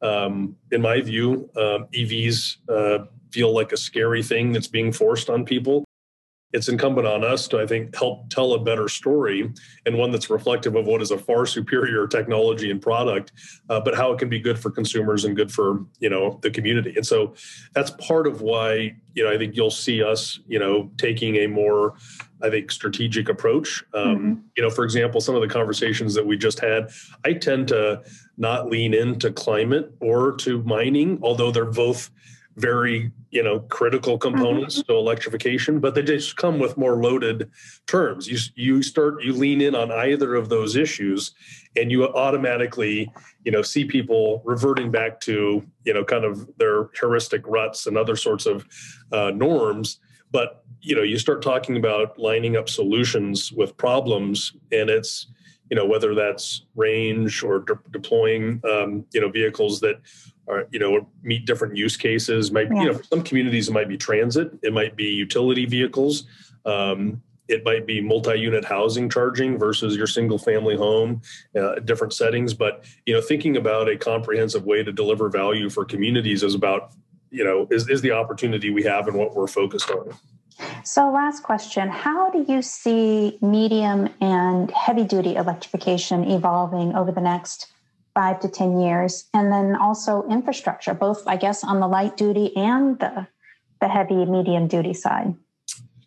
um, 0.02 0.54
in 0.70 0.82
my 0.82 1.00
view, 1.00 1.48
um, 1.56 1.86
EVs 1.94 2.58
uh, 2.68 3.06
feel 3.30 3.54
like 3.54 3.72
a 3.72 3.78
scary 3.78 4.22
thing 4.22 4.52
that's 4.52 4.68
being 4.68 4.92
forced 4.92 5.30
on 5.30 5.46
people 5.46 5.87
it's 6.52 6.68
incumbent 6.68 7.06
on 7.06 7.24
us 7.24 7.46
to, 7.48 7.60
I 7.60 7.66
think, 7.66 7.94
help 7.94 8.30
tell 8.30 8.54
a 8.54 8.58
better 8.58 8.88
story 8.88 9.52
and 9.84 9.98
one 9.98 10.10
that's 10.10 10.30
reflective 10.30 10.76
of 10.76 10.86
what 10.86 11.02
is 11.02 11.10
a 11.10 11.18
far 11.18 11.44
superior 11.44 12.06
technology 12.06 12.70
and 12.70 12.80
product, 12.80 13.32
uh, 13.68 13.80
but 13.80 13.94
how 13.94 14.12
it 14.12 14.18
can 14.18 14.30
be 14.30 14.38
good 14.40 14.58
for 14.58 14.70
consumers 14.70 15.24
and 15.24 15.36
good 15.36 15.52
for 15.52 15.84
you 15.98 16.08
know 16.08 16.38
the 16.42 16.50
community. 16.50 16.94
And 16.96 17.06
so 17.06 17.34
that's 17.74 17.90
part 17.92 18.26
of 18.26 18.40
why 18.40 18.96
you 19.14 19.24
know 19.24 19.30
I 19.30 19.36
think 19.36 19.56
you'll 19.56 19.70
see 19.70 20.02
us 20.02 20.40
you 20.48 20.58
know 20.58 20.90
taking 20.96 21.36
a 21.36 21.46
more 21.46 21.94
I 22.42 22.50
think 22.50 22.70
strategic 22.70 23.28
approach. 23.28 23.84
Um, 23.92 24.16
mm-hmm. 24.16 24.34
You 24.56 24.62
know, 24.62 24.70
for 24.70 24.84
example, 24.84 25.20
some 25.20 25.34
of 25.34 25.42
the 25.42 25.48
conversations 25.48 26.14
that 26.14 26.24
we 26.26 26.36
just 26.36 26.60
had, 26.60 26.90
I 27.24 27.34
tend 27.34 27.68
to 27.68 28.02
not 28.36 28.70
lean 28.70 28.94
into 28.94 29.32
climate 29.32 29.92
or 30.00 30.32
to 30.36 30.62
mining, 30.62 31.18
although 31.22 31.50
they're 31.50 31.64
both 31.64 32.10
very 32.58 33.10
you 33.30 33.42
know 33.42 33.60
critical 33.60 34.18
components 34.18 34.78
mm-hmm. 34.78 34.92
to 34.92 34.98
electrification 34.98 35.78
but 35.78 35.94
they 35.94 36.02
just 36.02 36.36
come 36.36 36.58
with 36.58 36.76
more 36.76 36.96
loaded 36.96 37.50
terms 37.86 38.26
you 38.26 38.38
you 38.54 38.82
start 38.82 39.22
you 39.22 39.32
lean 39.32 39.60
in 39.60 39.74
on 39.74 39.92
either 39.92 40.34
of 40.34 40.48
those 40.48 40.76
issues 40.76 41.32
and 41.76 41.90
you 41.90 42.06
automatically 42.08 43.10
you 43.44 43.52
know 43.52 43.62
see 43.62 43.84
people 43.84 44.42
reverting 44.44 44.90
back 44.90 45.20
to 45.20 45.64
you 45.84 45.94
know 45.94 46.04
kind 46.04 46.24
of 46.24 46.48
their 46.58 46.88
heuristic 46.98 47.46
ruts 47.46 47.86
and 47.86 47.96
other 47.96 48.16
sorts 48.16 48.44
of 48.44 48.66
uh, 49.12 49.30
norms 49.30 50.00
but 50.30 50.64
you 50.80 50.96
know 50.96 51.02
you 51.02 51.18
start 51.18 51.42
talking 51.42 51.76
about 51.76 52.18
lining 52.18 52.56
up 52.56 52.68
solutions 52.68 53.52
with 53.52 53.76
problems 53.76 54.52
and 54.72 54.90
it's 54.90 55.28
you 55.70 55.76
know 55.76 55.86
whether 55.86 56.14
that's 56.14 56.62
range 56.74 57.42
or 57.42 57.60
de- 57.60 57.78
deploying 57.90 58.60
um, 58.70 59.04
you 59.12 59.20
know 59.20 59.28
vehicles 59.28 59.80
that 59.80 60.00
are 60.48 60.66
you 60.70 60.78
know 60.78 61.06
meet 61.22 61.44
different 61.44 61.76
use 61.76 61.96
cases 61.96 62.50
might 62.50 62.68
yeah. 62.72 62.82
you 62.82 62.86
know 62.86 62.94
for 62.94 63.04
some 63.04 63.22
communities 63.22 63.68
it 63.68 63.72
might 63.72 63.88
be 63.88 63.96
transit 63.96 64.50
it 64.62 64.72
might 64.72 64.96
be 64.96 65.04
utility 65.04 65.66
vehicles 65.66 66.26
um, 66.64 67.22
it 67.48 67.64
might 67.64 67.86
be 67.86 68.00
multi-unit 68.00 68.64
housing 68.64 69.08
charging 69.08 69.58
versus 69.58 69.96
your 69.96 70.06
single 70.06 70.38
family 70.38 70.76
home 70.76 71.20
uh, 71.58 71.76
different 71.80 72.12
settings 72.12 72.54
but 72.54 72.84
you 73.06 73.14
know 73.14 73.20
thinking 73.20 73.56
about 73.56 73.88
a 73.88 73.96
comprehensive 73.96 74.64
way 74.64 74.82
to 74.82 74.92
deliver 74.92 75.28
value 75.28 75.68
for 75.68 75.84
communities 75.84 76.42
is 76.42 76.54
about 76.54 76.92
you 77.30 77.44
know 77.44 77.66
is, 77.70 77.88
is 77.88 78.00
the 78.00 78.12
opportunity 78.12 78.70
we 78.70 78.82
have 78.82 79.06
and 79.06 79.16
what 79.16 79.34
we're 79.34 79.46
focused 79.46 79.90
on 79.90 80.14
so, 80.84 81.10
last 81.10 81.42
question 81.42 81.88
How 81.88 82.30
do 82.30 82.44
you 82.48 82.62
see 82.62 83.38
medium 83.40 84.08
and 84.20 84.70
heavy 84.70 85.04
duty 85.04 85.36
electrification 85.36 86.24
evolving 86.30 86.94
over 86.94 87.12
the 87.12 87.20
next 87.20 87.72
five 88.14 88.40
to 88.40 88.48
10 88.48 88.80
years? 88.80 89.28
And 89.34 89.52
then 89.52 89.76
also 89.76 90.24
infrastructure, 90.28 90.94
both, 90.94 91.26
I 91.26 91.36
guess, 91.36 91.62
on 91.62 91.80
the 91.80 91.88
light 91.88 92.16
duty 92.16 92.56
and 92.56 92.98
the, 92.98 93.26
the 93.80 93.88
heavy 93.88 94.24
medium 94.24 94.66
duty 94.66 94.94
side? 94.94 95.34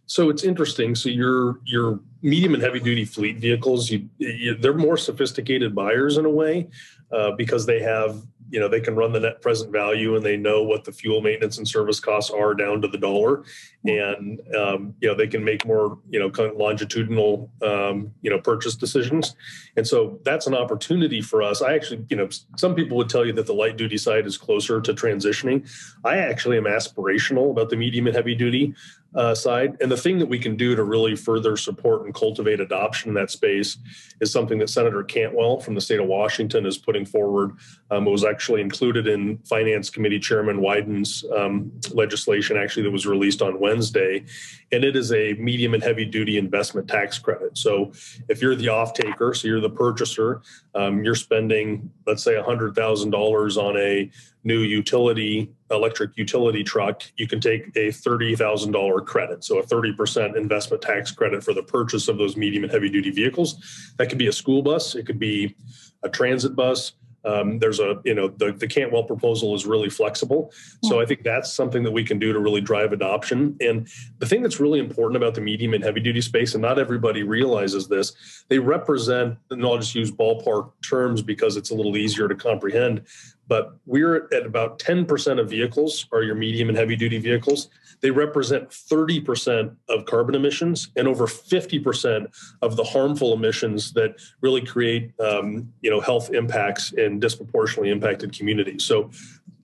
So 0.05 0.29
it's 0.29 0.43
interesting. 0.43 0.95
So 0.95 1.07
your 1.07 1.59
your 1.63 2.01
medium 2.21 2.53
and 2.53 2.61
heavy 2.61 2.81
duty 2.81 3.05
fleet 3.05 3.37
vehicles, 3.37 3.89
you, 3.89 4.09
you, 4.17 4.55
they're 4.55 4.73
more 4.73 4.97
sophisticated 4.97 5.73
buyers 5.73 6.17
in 6.17 6.25
a 6.25 6.29
way 6.29 6.69
uh, 7.13 7.31
because 7.31 7.65
they 7.65 7.79
have 7.81 8.21
you 8.51 8.59
know 8.59 8.67
they 8.67 8.81
can 8.81 8.95
run 8.95 9.11
the 9.13 9.19
net 9.19 9.41
present 9.41 9.71
value 9.71 10.15
and 10.15 10.25
they 10.25 10.37
know 10.37 10.61
what 10.61 10.83
the 10.83 10.91
fuel 10.91 11.21
maintenance 11.21 11.57
and 11.57 11.67
service 11.67 11.99
costs 11.99 12.29
are 12.29 12.53
down 12.53 12.81
to 12.81 12.87
the 12.87 12.97
dollar. 12.97 13.43
And 13.85 14.39
um, 14.55 14.93
you 14.99 15.07
know 15.07 15.15
they 15.15 15.27
can 15.27 15.43
make 15.43 15.65
more 15.65 15.97
you 16.09 16.19
know 16.19 16.29
kind 16.29 16.51
of 16.51 16.57
longitudinal 16.57 17.49
um, 17.61 18.13
you 18.21 18.29
know 18.29 18.39
purchase 18.39 18.75
decisions. 18.75 19.35
And 19.77 19.87
so 19.87 20.19
that's 20.23 20.47
an 20.47 20.53
opportunity 20.53 21.21
for 21.21 21.41
us. 21.41 21.61
I 21.61 21.73
actually 21.73 22.05
you 22.09 22.17
know 22.17 22.29
some 22.57 22.75
people 22.75 22.97
would 22.97 23.09
tell 23.09 23.25
you 23.25 23.33
that 23.33 23.47
the 23.47 23.53
light 23.53 23.77
duty 23.77 23.97
side 23.97 24.27
is 24.27 24.37
closer 24.37 24.81
to 24.81 24.93
transitioning. 24.93 25.69
I 26.03 26.17
actually 26.17 26.57
am 26.57 26.65
aspirational 26.65 27.51
about 27.51 27.69
the 27.69 27.77
medium 27.77 28.07
and 28.07 28.15
heavy 28.15 28.35
duty 28.35 28.75
uh, 29.15 29.35
side. 29.35 29.77
And 29.81 29.91
the 29.91 29.97
thing 29.97 30.19
that 30.19 30.27
we 30.27 30.39
can 30.39 30.55
do 30.55 30.75
to 30.75 30.83
really 30.83 31.15
further 31.15 31.57
support 31.57 32.05
and 32.05 32.13
cultivate 32.13 32.59
adoption 32.59 33.09
in 33.09 33.15
that 33.15 33.29
space 33.29 33.77
is 34.21 34.31
something 34.31 34.57
that 34.59 34.69
Senator 34.69 35.03
Cantwell 35.03 35.59
from 35.59 35.75
the 35.75 35.81
state 35.81 35.99
of 35.99 36.07
Washington 36.07 36.65
is 36.65 36.77
putting 36.77 37.05
forward. 37.05 37.51
Um, 37.89 38.07
it 38.07 38.11
was 38.11 38.23
actually 38.23 38.61
included 38.61 39.07
in 39.07 39.37
Finance 39.39 39.89
Committee 39.89 40.19
Chairman 40.19 40.61
Wyden's 40.61 41.25
um, 41.35 41.71
legislation, 41.91 42.57
actually, 42.57 42.83
that 42.83 42.91
was 42.91 43.05
released 43.05 43.41
on 43.41 43.59
Wednesday. 43.59 44.23
And 44.71 44.85
it 44.85 44.95
is 44.95 45.11
a 45.11 45.33
medium 45.33 45.73
and 45.73 45.83
heavy 45.83 46.05
duty 46.05 46.37
investment 46.37 46.87
tax 46.87 47.19
credit. 47.19 47.57
So 47.57 47.91
if 48.29 48.41
you're 48.41 48.55
the 48.55 48.69
off 48.69 48.93
taker, 48.93 49.33
so 49.33 49.47
you're 49.47 49.59
the 49.59 49.69
purchaser, 49.69 50.41
um, 50.73 51.03
you're 51.03 51.15
spending, 51.15 51.91
let's 52.07 52.23
say, 52.23 52.33
$100,000 52.33 53.57
on 53.57 53.77
a 53.77 54.09
new 54.43 54.59
utility 54.59 55.51
electric 55.71 56.17
utility 56.17 56.63
truck, 56.63 57.03
you 57.17 57.27
can 57.27 57.39
take 57.39 57.67
a 57.75 57.89
$30,000 57.89 59.05
credit. 59.05 59.43
So 59.43 59.59
a 59.59 59.63
30% 59.63 60.35
investment 60.35 60.81
tax 60.81 61.11
credit 61.11 61.43
for 61.43 61.53
the 61.53 61.63
purchase 61.63 62.07
of 62.07 62.17
those 62.17 62.37
medium 62.37 62.63
and 62.63 62.71
heavy 62.71 62.89
duty 62.89 63.11
vehicles. 63.11 63.93
That 63.97 64.09
could 64.09 64.17
be 64.17 64.27
a 64.27 64.33
school 64.33 64.61
bus, 64.61 64.95
it 64.95 65.05
could 65.05 65.19
be 65.19 65.55
a 66.03 66.09
transit 66.09 66.55
bus. 66.55 66.93
Um, 67.23 67.59
there's 67.59 67.79
a, 67.79 68.01
you 68.03 68.15
know, 68.15 68.29
the, 68.29 68.51
the 68.51 68.67
Cantwell 68.67 69.03
proposal 69.03 69.53
is 69.53 69.65
really 69.65 69.89
flexible. 69.89 70.51
So 70.83 70.99
I 70.99 71.05
think 71.05 71.23
that's 71.23 71.53
something 71.53 71.83
that 71.83 71.91
we 71.91 72.03
can 72.03 72.17
do 72.17 72.33
to 72.33 72.39
really 72.39 72.61
drive 72.61 72.93
adoption. 72.93 73.55
And 73.61 73.87
the 74.19 74.25
thing 74.25 74.41
that's 74.41 74.59
really 74.59 74.79
important 74.79 75.17
about 75.17 75.35
the 75.35 75.41
medium 75.41 75.73
and 75.73 75.83
heavy 75.83 75.99
duty 75.99 76.21
space, 76.21 76.55
and 76.55 76.61
not 76.61 76.79
everybody 76.79 77.23
realizes 77.23 77.87
this, 77.87 78.13
they 78.49 78.59
represent, 78.59 79.37
and 79.51 79.63
I'll 79.63 79.77
just 79.77 79.95
use 79.95 80.11
ballpark 80.11 80.71
terms 80.87 81.21
because 81.21 81.57
it's 81.57 81.69
a 81.69 81.75
little 81.75 81.95
easier 81.95 82.27
to 82.27 82.35
comprehend, 82.35 83.05
but 83.51 83.75
we're 83.85 84.29
at 84.33 84.45
about 84.45 84.79
10% 84.79 85.37
of 85.37 85.49
vehicles 85.49 86.05
are 86.13 86.23
your 86.23 86.35
medium 86.35 86.69
and 86.69 86.77
heavy 86.77 86.95
duty 86.95 87.19
vehicles. 87.19 87.67
They 87.99 88.09
represent 88.09 88.69
30% 88.69 89.75
of 89.89 90.05
carbon 90.05 90.35
emissions 90.35 90.87
and 90.95 91.05
over 91.05 91.27
50% 91.27 92.27
of 92.61 92.77
the 92.77 92.83
harmful 92.85 93.33
emissions 93.33 93.91
that 93.91 94.15
really 94.39 94.65
create 94.65 95.11
um, 95.19 95.69
you 95.81 95.91
know, 95.91 95.99
health 95.99 96.31
impacts 96.33 96.93
in 96.93 97.19
disproportionately 97.19 97.89
impacted 97.89 98.31
communities. 98.31 98.85
So 98.85 99.11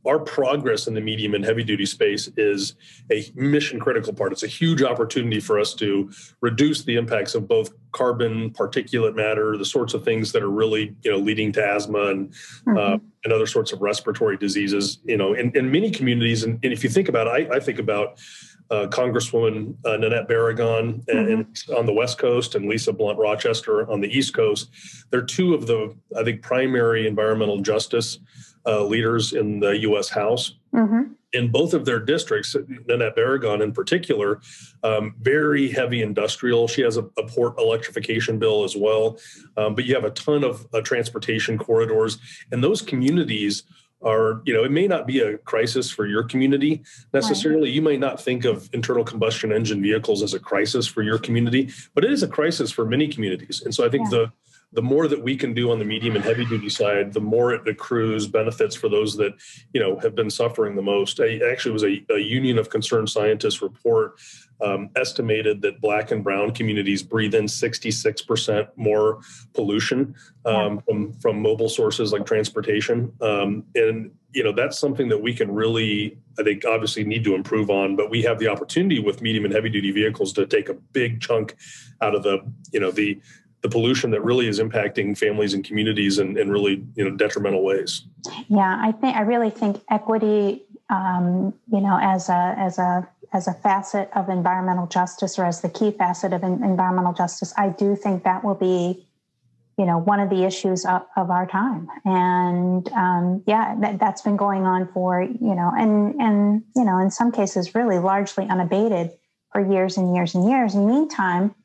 our 0.06 0.19
progress 0.19 0.88
in 0.88 0.93
the 0.93 1.00
medium 1.00 1.34
and 1.34 1.45
heavy 1.45 1.63
duty 1.63 1.86
space 1.86 2.30
is 2.36 2.76
a 3.10 3.32
mission 3.36 3.80
critical 3.80 4.12
part. 4.12 4.34
It's 4.34 4.43
a 4.43 4.47
huge 4.47 4.84
opportunity 4.84 5.39
for 5.39 5.62
us 5.62 5.73
to 5.76 6.12
reduce 6.41 6.84
the 6.84 6.97
impacts 6.97 7.36
of 7.36 7.47
both 7.47 7.71
carbon, 7.98 8.52
particulate 8.52 9.16
matter, 9.16 9.58
the 9.58 9.66
sorts 9.66 9.94
of 9.94 10.04
things 10.04 10.32
that 10.32 10.44
are 10.44 10.52
really 10.52 10.96
you 11.02 11.12
know 11.12 11.18
leading 11.18 11.52
to 11.54 11.66
asthma 11.66 12.08
and 12.08 12.30
mm-hmm. 12.30 12.78
uh, 12.78 12.98
and 13.24 13.34
other 13.34 13.48
sorts 13.48 13.74
of 13.74 13.82
respiratory 13.82 14.38
diseases. 14.38 15.00
You 15.06 15.18
know, 15.18 15.34
in, 15.34 15.52
in 15.56 15.72
many 15.72 15.90
communities, 15.90 16.44
and, 16.44 16.60
and 16.64 16.72
if 16.72 16.84
you 16.84 16.90
think 16.90 17.10
about 17.10 17.28
it, 17.28 17.52
I, 17.52 17.56
I 17.56 17.60
think 17.60 17.80
about 17.80 18.20
uh, 18.70 18.88
Congresswoman 18.88 19.76
uh, 19.86 19.98
Nanette 19.98 20.28
Barragán 20.28 21.04
mm-hmm. 21.06 21.76
on 21.76 21.86
the 21.86 21.94
West 21.94 22.18
Coast 22.20 22.54
and 22.56 22.70
Lisa 22.70 22.94
Blunt 22.94 23.18
Rochester 23.18 23.90
on 23.90 24.02
the 24.02 24.16
East 24.16 24.34
Coast. 24.34 24.70
They're 25.10 25.22
two 25.22 25.54
of 25.54 25.66
the, 25.68 25.96
I 26.18 26.24
think, 26.24 26.42
primary 26.42 27.08
environmental 27.08 27.62
justice 27.62 28.20
uh, 28.66 28.84
leaders 28.84 29.34
in 29.34 29.60
the 29.60 29.78
U.S. 29.80 30.10
House. 30.10 30.57
Mm-hmm. 30.74 31.14
In 31.34 31.52
both 31.52 31.74
of 31.74 31.86
their 31.86 32.00
districts, 32.00 32.56
Nanette 32.88 33.16
Barragán 33.16 33.62
in 33.62 33.72
particular, 33.72 34.42
um, 34.84 35.16
very 35.22 35.70
heavy 35.70 36.02
industrial. 36.02 36.68
She 36.68 36.82
has 36.82 36.98
a, 36.98 37.04
a 37.18 37.28
port 37.28 37.60
electrification 37.60 38.40
bill 38.40 38.64
as 38.64 38.76
well. 38.76 39.20
Um, 39.58 39.76
but 39.76 39.86
you 39.86 39.96
have 39.96 40.06
a 40.06 40.12
ton 40.12 40.44
of 40.44 40.66
uh, 40.74 40.82
transportation 40.82 41.58
corridors, 41.58 42.18
and 42.52 42.64
those 42.64 42.82
communities 42.82 43.64
are 44.02 44.42
you 44.46 44.54
know 44.54 44.64
it 44.64 44.72
may 44.72 44.88
not 44.88 45.08
be 45.08 45.20
a 45.20 45.38
crisis 45.40 45.90
for 45.90 46.06
your 46.06 46.24
community 46.24 46.84
necessarily 47.14 47.64
right. 47.64 47.74
you 47.74 47.82
may 47.82 47.98
not 47.98 48.22
think 48.22 48.46
of 48.46 48.70
internal 48.74 49.04
combustion 49.04 49.52
engine 49.52 49.82
vehicles 49.82 50.22
as 50.22 50.36
a 50.36 50.40
crisis 50.40 50.86
for 50.86 51.02
your 51.02 51.18
community 51.18 51.72
but 51.96 52.06
it 52.06 52.12
is 52.12 52.22
a 52.22 52.28
crisis 52.28 52.72
for 52.72 52.86
many 52.86 53.08
communities 53.08 53.64
and 53.66 53.74
so 53.74 53.84
i 53.84 53.90
think 53.90 54.04
yeah. 54.12 54.20
the 54.20 54.32
the 54.74 54.82
more 54.82 55.08
that 55.08 55.24
we 55.24 55.38
can 55.38 55.54
do 55.54 55.72
on 55.72 55.80
the 55.80 55.86
medium 55.86 56.16
and 56.16 56.26
heavy 56.26 56.46
duty 56.46 56.70
side, 56.70 57.14
the 57.14 57.22
more 57.22 57.54
it 57.54 57.68
accrues 57.68 58.28
benefits 58.28 58.76
for 58.76 58.90
those 58.90 59.16
that 59.16 59.34
you 59.74 59.80
know 59.80 59.98
have 60.00 60.14
been 60.14 60.30
suffering 60.30 60.76
the 60.76 60.82
most. 60.82 61.20
I 61.20 61.40
actually 61.50 61.72
was 61.72 61.84
a, 61.84 62.06
a 62.10 62.20
Union 62.20 62.58
of 62.58 62.70
Concerned 62.70 63.10
Scientists 63.10 63.62
report 63.62 64.20
um, 64.60 64.90
estimated 64.96 65.62
that 65.62 65.80
Black 65.80 66.12
and 66.12 66.24
Brown 66.24 66.52
communities 66.52 67.02
breathe 67.02 67.36
in 67.36 67.46
66% 67.46 68.68
more 68.76 69.20
pollution 69.54 70.16
um, 70.46 70.76
yeah. 70.76 70.82
from 70.86 71.14
from 71.14 71.42
mobile 71.42 71.70
sources 71.70 72.12
like 72.12 72.26
transportation, 72.26 73.14
um, 73.22 73.64
and 73.76 74.12
you 74.34 74.44
know 74.44 74.52
that's 74.52 74.78
something 74.78 75.08
that 75.08 75.22
we 75.22 75.34
can 75.34 75.50
really, 75.50 76.18
I 76.38 76.44
think, 76.44 76.66
obviously 76.66 77.06
need 77.06 77.24
to 77.24 77.36
improve 77.36 77.70
on. 77.70 77.96
But 77.96 78.10
we 78.10 78.22
have 78.24 78.38
the 78.38 78.50
opportunity 78.50 79.00
with 79.00 79.22
medium 79.22 79.46
and 79.46 79.54
heavy 79.54 79.70
duty 79.70 79.92
vehicles 79.92 80.34
to 80.34 80.46
take 80.46 80.68
a 80.68 80.74
big 80.74 81.22
chunk 81.22 81.56
out 82.02 82.16
of 82.16 82.24
the 82.24 82.40
you 82.74 82.82
know 82.82 82.92
the 82.92 83.22
the 83.62 83.70
pollution 83.70 84.12
that 84.12 84.24
really 84.24 84.48
is 84.48 84.60
impacting 84.60 85.17
families 85.17 85.54
and 85.54 85.63
communities 85.63 86.20
in, 86.20 86.38
in 86.38 86.50
really 86.52 86.86
you 86.96 87.04
know 87.04 87.15
detrimental 87.15 87.63
ways. 87.63 88.04
Yeah, 88.48 88.80
I 88.82 88.91
think 88.91 89.15
I 89.15 89.22
really 89.22 89.50
think 89.50 89.82
equity, 89.89 90.63
um, 90.89 91.54
you 91.72 91.82
know, 91.82 91.98
as 92.02 92.30
a 92.30 92.56
as 92.58 92.78
a 92.78 93.08
as 93.34 93.48
a 93.48 93.54
facet 93.54 94.10
of 94.15 94.30
environmental 94.30 94.88
justice 94.88 95.38
or 95.38 95.46
as 95.46 95.62
the 95.62 95.70
key 95.70 95.91
facet 95.91 96.34
of 96.34 96.43
environmental 96.43 97.13
justice, 97.13 97.54
I 97.58 97.70
do 97.70 97.96
think 97.96 98.24
that 98.24 98.43
will 98.43 98.56
be, 98.56 99.06
you 99.78 99.86
know, 99.86 99.98
one 99.98 100.22
of 100.22 100.30
the 100.30 100.46
issues 100.46 100.86
of, 100.86 101.02
of 101.17 101.30
our 101.30 101.46
time. 101.46 101.89
And 102.06 102.88
um, 102.93 103.43
yeah, 103.46 103.76
that, 103.82 104.00
that's 104.00 104.22
been 104.22 104.38
going 104.38 104.63
on 104.63 104.88
for 104.93 105.22
you 105.24 105.56
know, 105.56 105.72
and 105.76 106.15
and 106.22 106.63
you 106.76 106.86
know, 106.86 107.00
in 107.00 107.10
some 107.10 107.32
cases, 107.32 107.74
really 107.74 107.98
largely 107.98 108.46
unabated 108.46 109.12
for 109.52 109.62
years 109.62 109.98
and 109.98 110.15
years 110.15 110.36
and 110.36 110.48
years. 110.48 110.76
In 110.76 110.86
the 110.86 110.93
meantime 110.93 111.56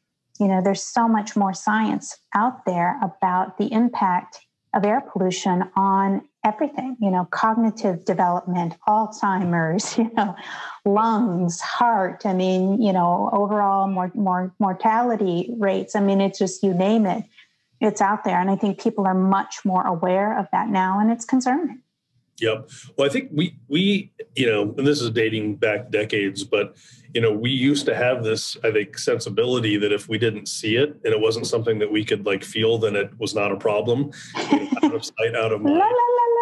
you 0.43 0.49
know 0.49 0.61
there's 0.61 0.83
so 0.83 1.07
much 1.07 1.37
more 1.37 1.55
science 1.55 2.17
out 2.35 2.65
there 2.67 2.99
about 3.01 3.59
the 3.59 3.73
impact 3.73 4.41
of 4.75 4.85
air 4.85 5.01
pollution 5.01 5.71
on 5.77 6.23
everything 6.45 6.97
you 7.01 7.11
know 7.11 7.25
cognitive 7.31 8.05
development 8.05 8.75
alzheimer's 8.89 9.97
you 10.01 10.11
know 10.17 10.35
lungs 10.85 11.61
heart 11.61 12.27
i 12.27 12.33
mean 12.33 12.83
you 12.83 12.93
know 12.93 13.31
overall 13.33 13.87
more, 13.87 14.11
more 14.15 14.53
mortality 14.59 15.49
rates 15.59 15.95
i 15.95 16.01
mean 16.01 16.21
it's 16.21 16.39
just 16.41 16.65
you 16.65 16.75
name 16.75 17.07
it 17.07 17.25
it's 17.81 18.01
out 18.01 18.25
there 18.25 18.41
and 18.41 18.51
i 18.51 18.57
think 18.57 18.83
people 18.83 19.07
are 19.07 19.15
much 19.15 19.65
more 19.65 19.87
aware 19.87 20.37
of 20.37 20.47
that 20.51 20.69
now 20.69 20.99
and 20.99 21.13
it's 21.13 21.25
concerning 21.25 21.81
Yep. 22.41 22.71
Well, 22.97 23.07
I 23.07 23.11
think 23.11 23.31
we 23.33 23.57
we 23.69 24.13
you 24.35 24.47
know, 24.47 24.75
and 24.77 24.87
this 24.87 25.01
is 25.01 25.11
dating 25.11 25.57
back 25.57 25.91
decades, 25.91 26.43
but 26.43 26.75
you 27.15 27.21
know, 27.21 27.33
we 27.33 27.51
used 27.51 27.85
to 27.87 27.95
have 27.95 28.25
this, 28.25 28.57
I 28.65 28.71
think, 28.71 28.99
sensibility 28.99 29.77
that 29.77 29.93
if 29.93 30.09
we 30.09 30.19
didn't 30.19 30.47
see 30.47 30.77
it 30.77 30.91
and 31.05 31.13
it 31.13 31.21
wasn't 31.21 31.47
something 31.47 31.79
that 31.79 31.91
we 31.91 32.05
could 32.05 32.25
like 32.25 32.43
feel, 32.43 32.79
then 32.79 32.97
it 32.97 33.11
was 33.19 33.35
not 33.35 33.53
a 33.53 33.57
problem. 33.57 34.11
out 34.37 34.95
of 34.95 35.05
sight, 35.05 35.35
out 35.37 35.53
of 35.53 35.61
mind. 35.61 35.77
La, 35.77 35.85
la, 35.85 35.91
la, 35.91 36.33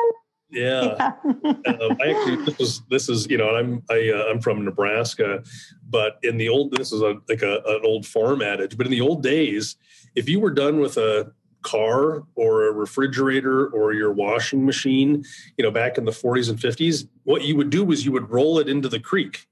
yeah. 0.53 1.13
yeah. 1.25 1.71
um, 1.73 1.97
I 2.01 2.09
actually 2.09 2.45
this 2.45 2.61
is 2.61 2.83
this 2.91 3.09
is 3.09 3.29
you 3.31 3.39
know 3.39 3.55
I'm 3.55 3.83
I 3.89 4.11
uh, 4.11 4.25
I'm 4.31 4.41
from 4.41 4.65
Nebraska, 4.65 5.43
but 5.89 6.19
in 6.23 6.37
the 6.37 6.49
old 6.49 6.73
this 6.77 6.93
is 6.93 7.03
a 7.03 7.17
like 7.29 7.43
a, 7.43 7.59
an 7.67 7.81
old 7.85 8.07
farm 8.07 8.43
adage, 8.43 8.77
but 8.77 8.87
in 8.87 8.91
the 8.91 9.01
old 9.01 9.23
days, 9.23 9.77
if 10.15 10.29
you 10.29 10.41
were 10.41 10.51
done 10.51 10.81
with 10.81 10.97
a 10.97 11.33
car 11.63 12.25
or 12.37 12.69
a 12.69 12.73
refrigerator 12.73 13.69
or 13.69 13.93
your 13.93 14.13
washing 14.13 14.65
machine, 14.65 15.25
you 15.57 15.63
know, 15.63 15.71
back 15.71 15.99
in 15.99 16.05
the 16.05 16.11
40s 16.11 16.49
and 16.49 16.59
50s, 16.59 17.07
what 17.25 17.43
you 17.43 17.55
would 17.55 17.69
do 17.69 17.85
was 17.85 18.05
you 18.05 18.13
would 18.13 18.31
roll 18.31 18.59
it 18.59 18.69
into 18.69 18.89
the 18.89 18.99
creek. 18.99 19.47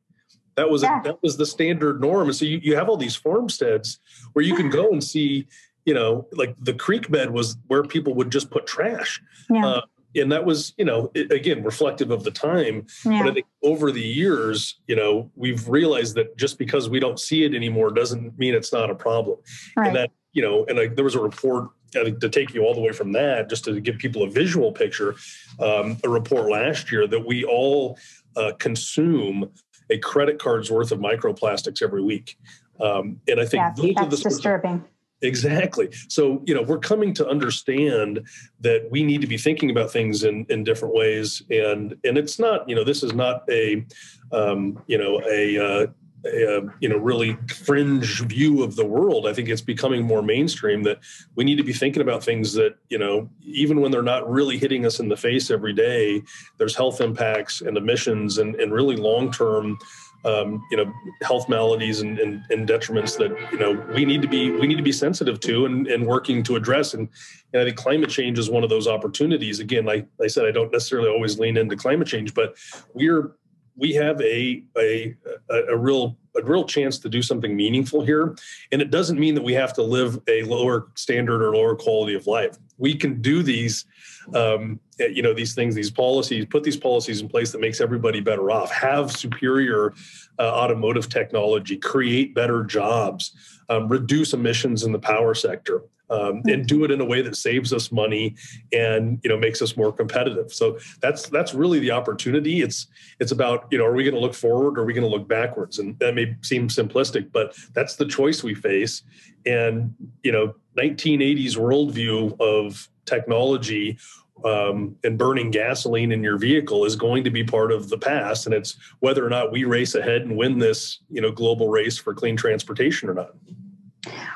That 0.58 0.70
was 0.70 0.82
yeah. 0.82 0.98
a, 0.98 1.02
that 1.04 1.22
was 1.22 1.36
the 1.36 1.46
standard 1.46 2.00
norm. 2.00 2.26
And 2.28 2.36
so 2.36 2.44
you, 2.44 2.58
you 2.60 2.74
have 2.74 2.88
all 2.88 2.96
these 2.96 3.14
farmsteads 3.14 4.00
where 4.32 4.44
you 4.44 4.56
can 4.56 4.70
go 4.70 4.90
and 4.90 5.02
see, 5.02 5.46
you 5.84 5.94
know, 5.94 6.26
like 6.32 6.56
the 6.60 6.74
creek 6.74 7.08
bed 7.08 7.30
was 7.30 7.56
where 7.68 7.84
people 7.84 8.12
would 8.14 8.32
just 8.32 8.50
put 8.50 8.66
trash. 8.66 9.22
Yeah. 9.48 9.64
Uh, 9.64 9.80
and 10.16 10.32
that 10.32 10.44
was, 10.44 10.74
you 10.76 10.84
know, 10.84 11.12
it, 11.14 11.30
again, 11.30 11.62
reflective 11.62 12.10
of 12.10 12.24
the 12.24 12.32
time. 12.32 12.86
Yeah. 13.04 13.22
But 13.22 13.30
I 13.30 13.34
think 13.34 13.46
over 13.62 13.92
the 13.92 14.02
years, 14.02 14.80
you 14.88 14.96
know, 14.96 15.30
we've 15.36 15.68
realized 15.68 16.16
that 16.16 16.36
just 16.36 16.58
because 16.58 16.90
we 16.90 16.98
don't 16.98 17.20
see 17.20 17.44
it 17.44 17.54
anymore 17.54 17.92
doesn't 17.92 18.36
mean 18.36 18.52
it's 18.54 18.72
not 18.72 18.90
a 18.90 18.96
problem. 18.96 19.38
Right. 19.76 19.86
And 19.86 19.96
that, 19.96 20.10
you 20.32 20.42
know, 20.42 20.66
and 20.68 20.80
I, 20.80 20.88
there 20.88 21.04
was 21.04 21.14
a 21.14 21.20
report 21.20 21.68
to 21.92 22.28
take 22.28 22.52
you 22.52 22.64
all 22.64 22.74
the 22.74 22.80
way 22.80 22.92
from 22.92 23.12
that, 23.12 23.48
just 23.48 23.64
to 23.64 23.80
give 23.80 23.96
people 23.96 24.24
a 24.24 24.30
visual 24.30 24.72
picture, 24.72 25.14
um, 25.60 25.96
a 26.04 26.08
report 26.08 26.50
last 26.50 26.90
year 26.92 27.06
that 27.06 27.24
we 27.24 27.44
all 27.44 27.96
uh, 28.36 28.52
consume 28.58 29.48
a 29.90 29.98
credit 29.98 30.38
card's 30.38 30.70
worth 30.70 30.92
of 30.92 30.98
microplastics 30.98 31.82
every 31.82 32.02
week. 32.02 32.38
Um, 32.80 33.20
and 33.28 33.40
I 33.40 33.46
think 33.46 33.62
yeah, 33.78 33.92
that's 34.04 34.22
disturbing. 34.22 34.84
Exactly. 35.20 35.88
So, 36.08 36.42
you 36.46 36.54
know, 36.54 36.62
we're 36.62 36.78
coming 36.78 37.12
to 37.14 37.26
understand 37.26 38.24
that 38.60 38.88
we 38.90 39.02
need 39.02 39.20
to 39.20 39.26
be 39.26 39.36
thinking 39.36 39.70
about 39.70 39.90
things 39.90 40.22
in, 40.22 40.46
in 40.48 40.62
different 40.62 40.94
ways. 40.94 41.42
And, 41.50 41.96
and 42.04 42.16
it's 42.16 42.38
not, 42.38 42.68
you 42.68 42.76
know, 42.76 42.84
this 42.84 43.02
is 43.02 43.14
not 43.14 43.42
a, 43.50 43.84
um, 44.30 44.80
you 44.86 44.96
know, 44.96 45.20
a, 45.28 45.58
uh, 45.58 45.86
a, 46.24 46.62
you 46.80 46.88
know 46.88 46.96
really 46.96 47.36
fringe 47.64 48.20
view 48.22 48.62
of 48.62 48.76
the 48.76 48.84
world 48.84 49.26
i 49.26 49.32
think 49.32 49.48
it's 49.48 49.60
becoming 49.60 50.02
more 50.02 50.22
mainstream 50.22 50.82
that 50.82 50.98
we 51.36 51.44
need 51.44 51.56
to 51.56 51.62
be 51.62 51.72
thinking 51.72 52.02
about 52.02 52.22
things 52.22 52.52
that 52.52 52.76
you 52.88 52.98
know 52.98 53.28
even 53.42 53.80
when 53.80 53.90
they're 53.90 54.02
not 54.02 54.28
really 54.28 54.58
hitting 54.58 54.84
us 54.84 55.00
in 55.00 55.08
the 55.08 55.16
face 55.16 55.50
every 55.50 55.72
day 55.72 56.20
there's 56.56 56.74
health 56.74 57.00
impacts 57.00 57.60
and 57.60 57.76
emissions 57.76 58.38
and, 58.38 58.56
and 58.56 58.72
really 58.72 58.96
long 58.96 59.30
term 59.30 59.78
um, 60.24 60.64
you 60.70 60.76
know 60.76 60.92
health 61.22 61.48
maladies 61.48 62.00
and, 62.00 62.18
and, 62.18 62.42
and, 62.50 62.68
detriments 62.68 63.16
that 63.18 63.30
you 63.52 63.58
know 63.58 63.72
we 63.94 64.04
need 64.04 64.20
to 64.20 64.28
be 64.28 64.50
we 64.50 64.66
need 64.66 64.76
to 64.76 64.82
be 64.82 64.92
sensitive 64.92 65.38
to 65.40 65.64
and, 65.66 65.86
and 65.86 66.04
working 66.04 66.42
to 66.44 66.56
address. 66.56 66.94
And, 66.94 67.08
and 67.52 67.62
I 67.62 67.64
think 67.64 67.76
climate 67.76 68.10
change 68.10 68.38
is 68.38 68.50
one 68.50 68.64
of 68.64 68.68
those 68.68 68.88
opportunities. 68.88 69.60
Again 69.60 69.84
like 69.84 70.08
I 70.20 70.26
said 70.26 70.44
I 70.44 70.50
don't 70.50 70.72
necessarily 70.72 71.08
always 71.08 71.38
lean 71.38 71.56
into 71.56 71.76
climate 71.76 72.08
change 72.08 72.34
but 72.34 72.56
we're 72.94 73.36
we 73.78 73.94
have 73.94 74.20
a, 74.20 74.62
a 74.76 75.16
a 75.50 75.76
real 75.76 76.16
a 76.36 76.44
real 76.44 76.64
chance 76.64 76.98
to 76.98 77.08
do 77.08 77.22
something 77.22 77.56
meaningful 77.56 78.04
here. 78.04 78.36
And 78.70 78.82
it 78.82 78.90
doesn't 78.90 79.18
mean 79.18 79.34
that 79.34 79.42
we 79.42 79.54
have 79.54 79.72
to 79.74 79.82
live 79.82 80.20
a 80.28 80.42
lower 80.44 80.88
standard 80.94 81.42
or 81.42 81.54
lower 81.54 81.74
quality 81.74 82.14
of 82.14 82.26
life. 82.26 82.56
We 82.76 82.94
can 82.94 83.20
do 83.20 83.42
these 83.42 83.86
um, 84.34 84.78
you 84.98 85.22
know 85.22 85.32
these 85.32 85.54
things 85.54 85.74
these 85.74 85.90
policies 85.90 86.44
put 86.46 86.64
these 86.64 86.76
policies 86.76 87.20
in 87.20 87.28
place 87.28 87.52
that 87.52 87.60
makes 87.60 87.80
everybody 87.80 88.20
better 88.20 88.50
off 88.50 88.70
have 88.70 89.12
superior 89.12 89.94
uh, 90.38 90.42
automotive 90.42 91.08
technology 91.08 91.76
create 91.76 92.34
better 92.34 92.64
jobs 92.64 93.60
um, 93.68 93.88
reduce 93.88 94.32
emissions 94.32 94.82
in 94.82 94.92
the 94.92 94.98
power 94.98 95.34
sector 95.34 95.82
um, 96.10 96.42
and 96.46 96.66
do 96.66 96.84
it 96.84 96.90
in 96.90 97.00
a 97.00 97.04
way 97.04 97.22
that 97.22 97.36
saves 97.36 97.72
us 97.72 97.92
money 97.92 98.34
and 98.72 99.20
you 99.22 99.30
know 99.30 99.36
makes 99.36 99.62
us 99.62 99.76
more 99.76 99.92
competitive. 99.92 100.52
So 100.52 100.78
that's 101.00 101.28
that's 101.28 101.54
really 101.54 101.78
the 101.78 101.90
opportunity. 101.90 102.62
It's 102.62 102.86
it's 103.20 103.32
about 103.32 103.66
you 103.70 103.78
know 103.78 103.84
are 103.84 103.94
we 103.94 104.04
going 104.04 104.14
to 104.14 104.20
look 104.20 104.34
forward 104.34 104.78
or 104.78 104.82
are 104.82 104.84
we 104.84 104.92
going 104.92 105.08
to 105.08 105.14
look 105.14 105.28
backwards? 105.28 105.78
And 105.78 105.98
that 105.98 106.14
may 106.14 106.36
seem 106.42 106.68
simplistic 106.68 107.32
but 107.32 107.54
that's 107.74 107.96
the 107.96 108.06
choice 108.06 108.42
we 108.42 108.54
face. 108.54 109.02
And 109.46 109.94
you 110.22 110.32
know 110.32 110.54
1980s 110.78 111.56
worldview 111.56 112.38
of 112.40 112.88
technology 113.04 113.98
um, 114.44 114.94
and 115.02 115.18
burning 115.18 115.50
gasoline 115.50 116.12
in 116.12 116.22
your 116.22 116.38
vehicle 116.38 116.84
is 116.84 116.94
going 116.94 117.24
to 117.24 117.30
be 117.30 117.42
part 117.42 117.72
of 117.72 117.88
the 117.88 117.98
past 117.98 118.46
and 118.46 118.54
it's 118.54 118.76
whether 119.00 119.26
or 119.26 119.30
not 119.30 119.50
we 119.50 119.64
race 119.64 119.96
ahead 119.96 120.22
and 120.22 120.36
win 120.36 120.58
this 120.58 121.00
you 121.10 121.20
know 121.20 121.32
global 121.32 121.68
race 121.68 121.98
for 121.98 122.14
clean 122.14 122.36
transportation 122.36 123.08
or 123.08 123.14
not 123.14 123.30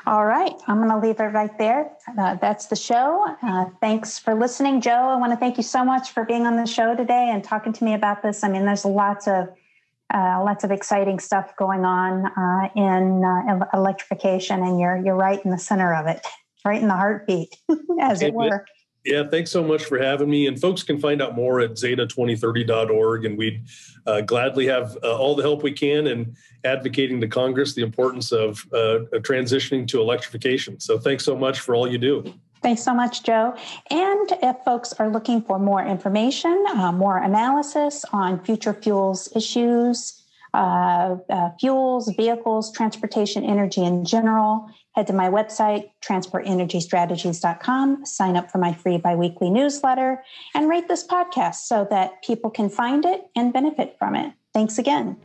all 0.05 0.25
right, 0.25 0.53
I'm 0.67 0.77
going 0.77 0.89
to 0.89 0.97
leave 0.97 1.19
it 1.19 1.23
right 1.23 1.57
there. 1.57 1.91
Uh, 2.17 2.35
that's 2.35 2.65
the 2.65 2.75
show. 2.75 3.25
Uh, 3.41 3.65
thanks 3.79 4.19
for 4.19 4.35
listening, 4.35 4.81
Joe. 4.81 4.91
I 4.91 5.15
want 5.15 5.31
to 5.31 5.37
thank 5.37 5.57
you 5.57 5.63
so 5.63 5.85
much 5.85 6.11
for 6.11 6.25
being 6.25 6.45
on 6.45 6.57
the 6.57 6.65
show 6.65 6.95
today 6.95 7.29
and 7.31 7.43
talking 7.43 7.71
to 7.73 7.83
me 7.83 7.93
about 7.93 8.21
this. 8.21 8.43
I 8.43 8.49
mean, 8.49 8.65
there's 8.65 8.85
lots 8.85 9.27
of 9.27 9.49
uh, 10.13 10.43
lots 10.43 10.63
of 10.63 10.71
exciting 10.71 11.19
stuff 11.19 11.55
going 11.57 11.85
on 11.85 12.25
uh, 12.25 12.69
in 12.75 13.23
uh, 13.23 13.65
electrification, 13.73 14.61
and 14.61 14.79
you're 14.79 14.97
you're 14.97 15.15
right 15.15 15.43
in 15.43 15.51
the 15.51 15.57
center 15.57 15.93
of 15.93 16.07
it, 16.07 16.25
right 16.65 16.81
in 16.81 16.87
the 16.87 16.95
heartbeat, 16.95 17.55
as 18.01 18.21
it 18.21 18.33
were. 18.33 18.65
Yeah, 19.05 19.23
thanks 19.29 19.51
so 19.51 19.63
much 19.63 19.83
for 19.83 19.99
having 19.99 20.29
me. 20.29 20.47
And 20.47 20.59
folks 20.59 20.81
can 20.81 20.97
find 20.97 21.21
out 21.21 21.35
more 21.35 21.59
at 21.59 21.71
zeta2030.org. 21.71 23.25
And 23.25 23.37
we'd 23.37 23.65
uh, 24.07 24.21
gladly 24.21 24.65
have 24.67 24.97
uh, 25.03 25.17
all 25.17 25.35
the 25.35 25.43
help 25.43 25.61
we 25.61 25.73
can 25.73 26.07
in 26.07 26.35
advocating 26.63 27.19
to 27.21 27.27
Congress 27.27 27.73
the 27.73 27.81
importance 27.81 28.31
of, 28.31 28.65
uh, 28.73 29.03
of 29.11 29.23
transitioning 29.23 29.87
to 29.89 29.99
electrification. 29.99 30.79
So 30.79 30.97
thanks 30.97 31.25
so 31.25 31.35
much 31.35 31.59
for 31.59 31.75
all 31.75 31.91
you 31.91 31.97
do. 31.97 32.33
Thanks 32.61 32.81
so 32.81 32.93
much, 32.93 33.23
Joe. 33.23 33.55
And 33.89 34.31
if 34.41 34.55
folks 34.63 34.93
are 34.93 35.09
looking 35.09 35.41
for 35.41 35.59
more 35.59 35.83
information, 35.83 36.63
uh, 36.69 36.93
more 36.93 37.17
analysis 37.17 38.05
on 38.13 38.41
future 38.45 38.73
fuels 38.73 39.27
issues, 39.35 40.23
uh, 40.53 41.17
uh, 41.29 41.49
fuels, 41.59 42.13
vehicles, 42.15 42.71
transportation, 42.71 43.43
energy 43.43 43.83
in 43.83 44.05
general, 44.05 44.69
head 44.95 45.07
to 45.07 45.13
my 45.13 45.29
website, 45.29 45.91
transportenergystrategies.com, 46.01 48.05
sign 48.05 48.35
up 48.35 48.51
for 48.51 48.57
my 48.57 48.73
free 48.73 48.97
biweekly 48.97 49.49
newsletter, 49.49 50.23
and 50.53 50.69
rate 50.69 50.87
this 50.87 51.05
podcast 51.05 51.55
so 51.55 51.87
that 51.89 52.23
people 52.23 52.49
can 52.49 52.69
find 52.69 53.05
it 53.05 53.27
and 53.35 53.53
benefit 53.53 53.95
from 53.99 54.15
it. 54.15 54.33
Thanks 54.53 54.77
again. 54.77 55.17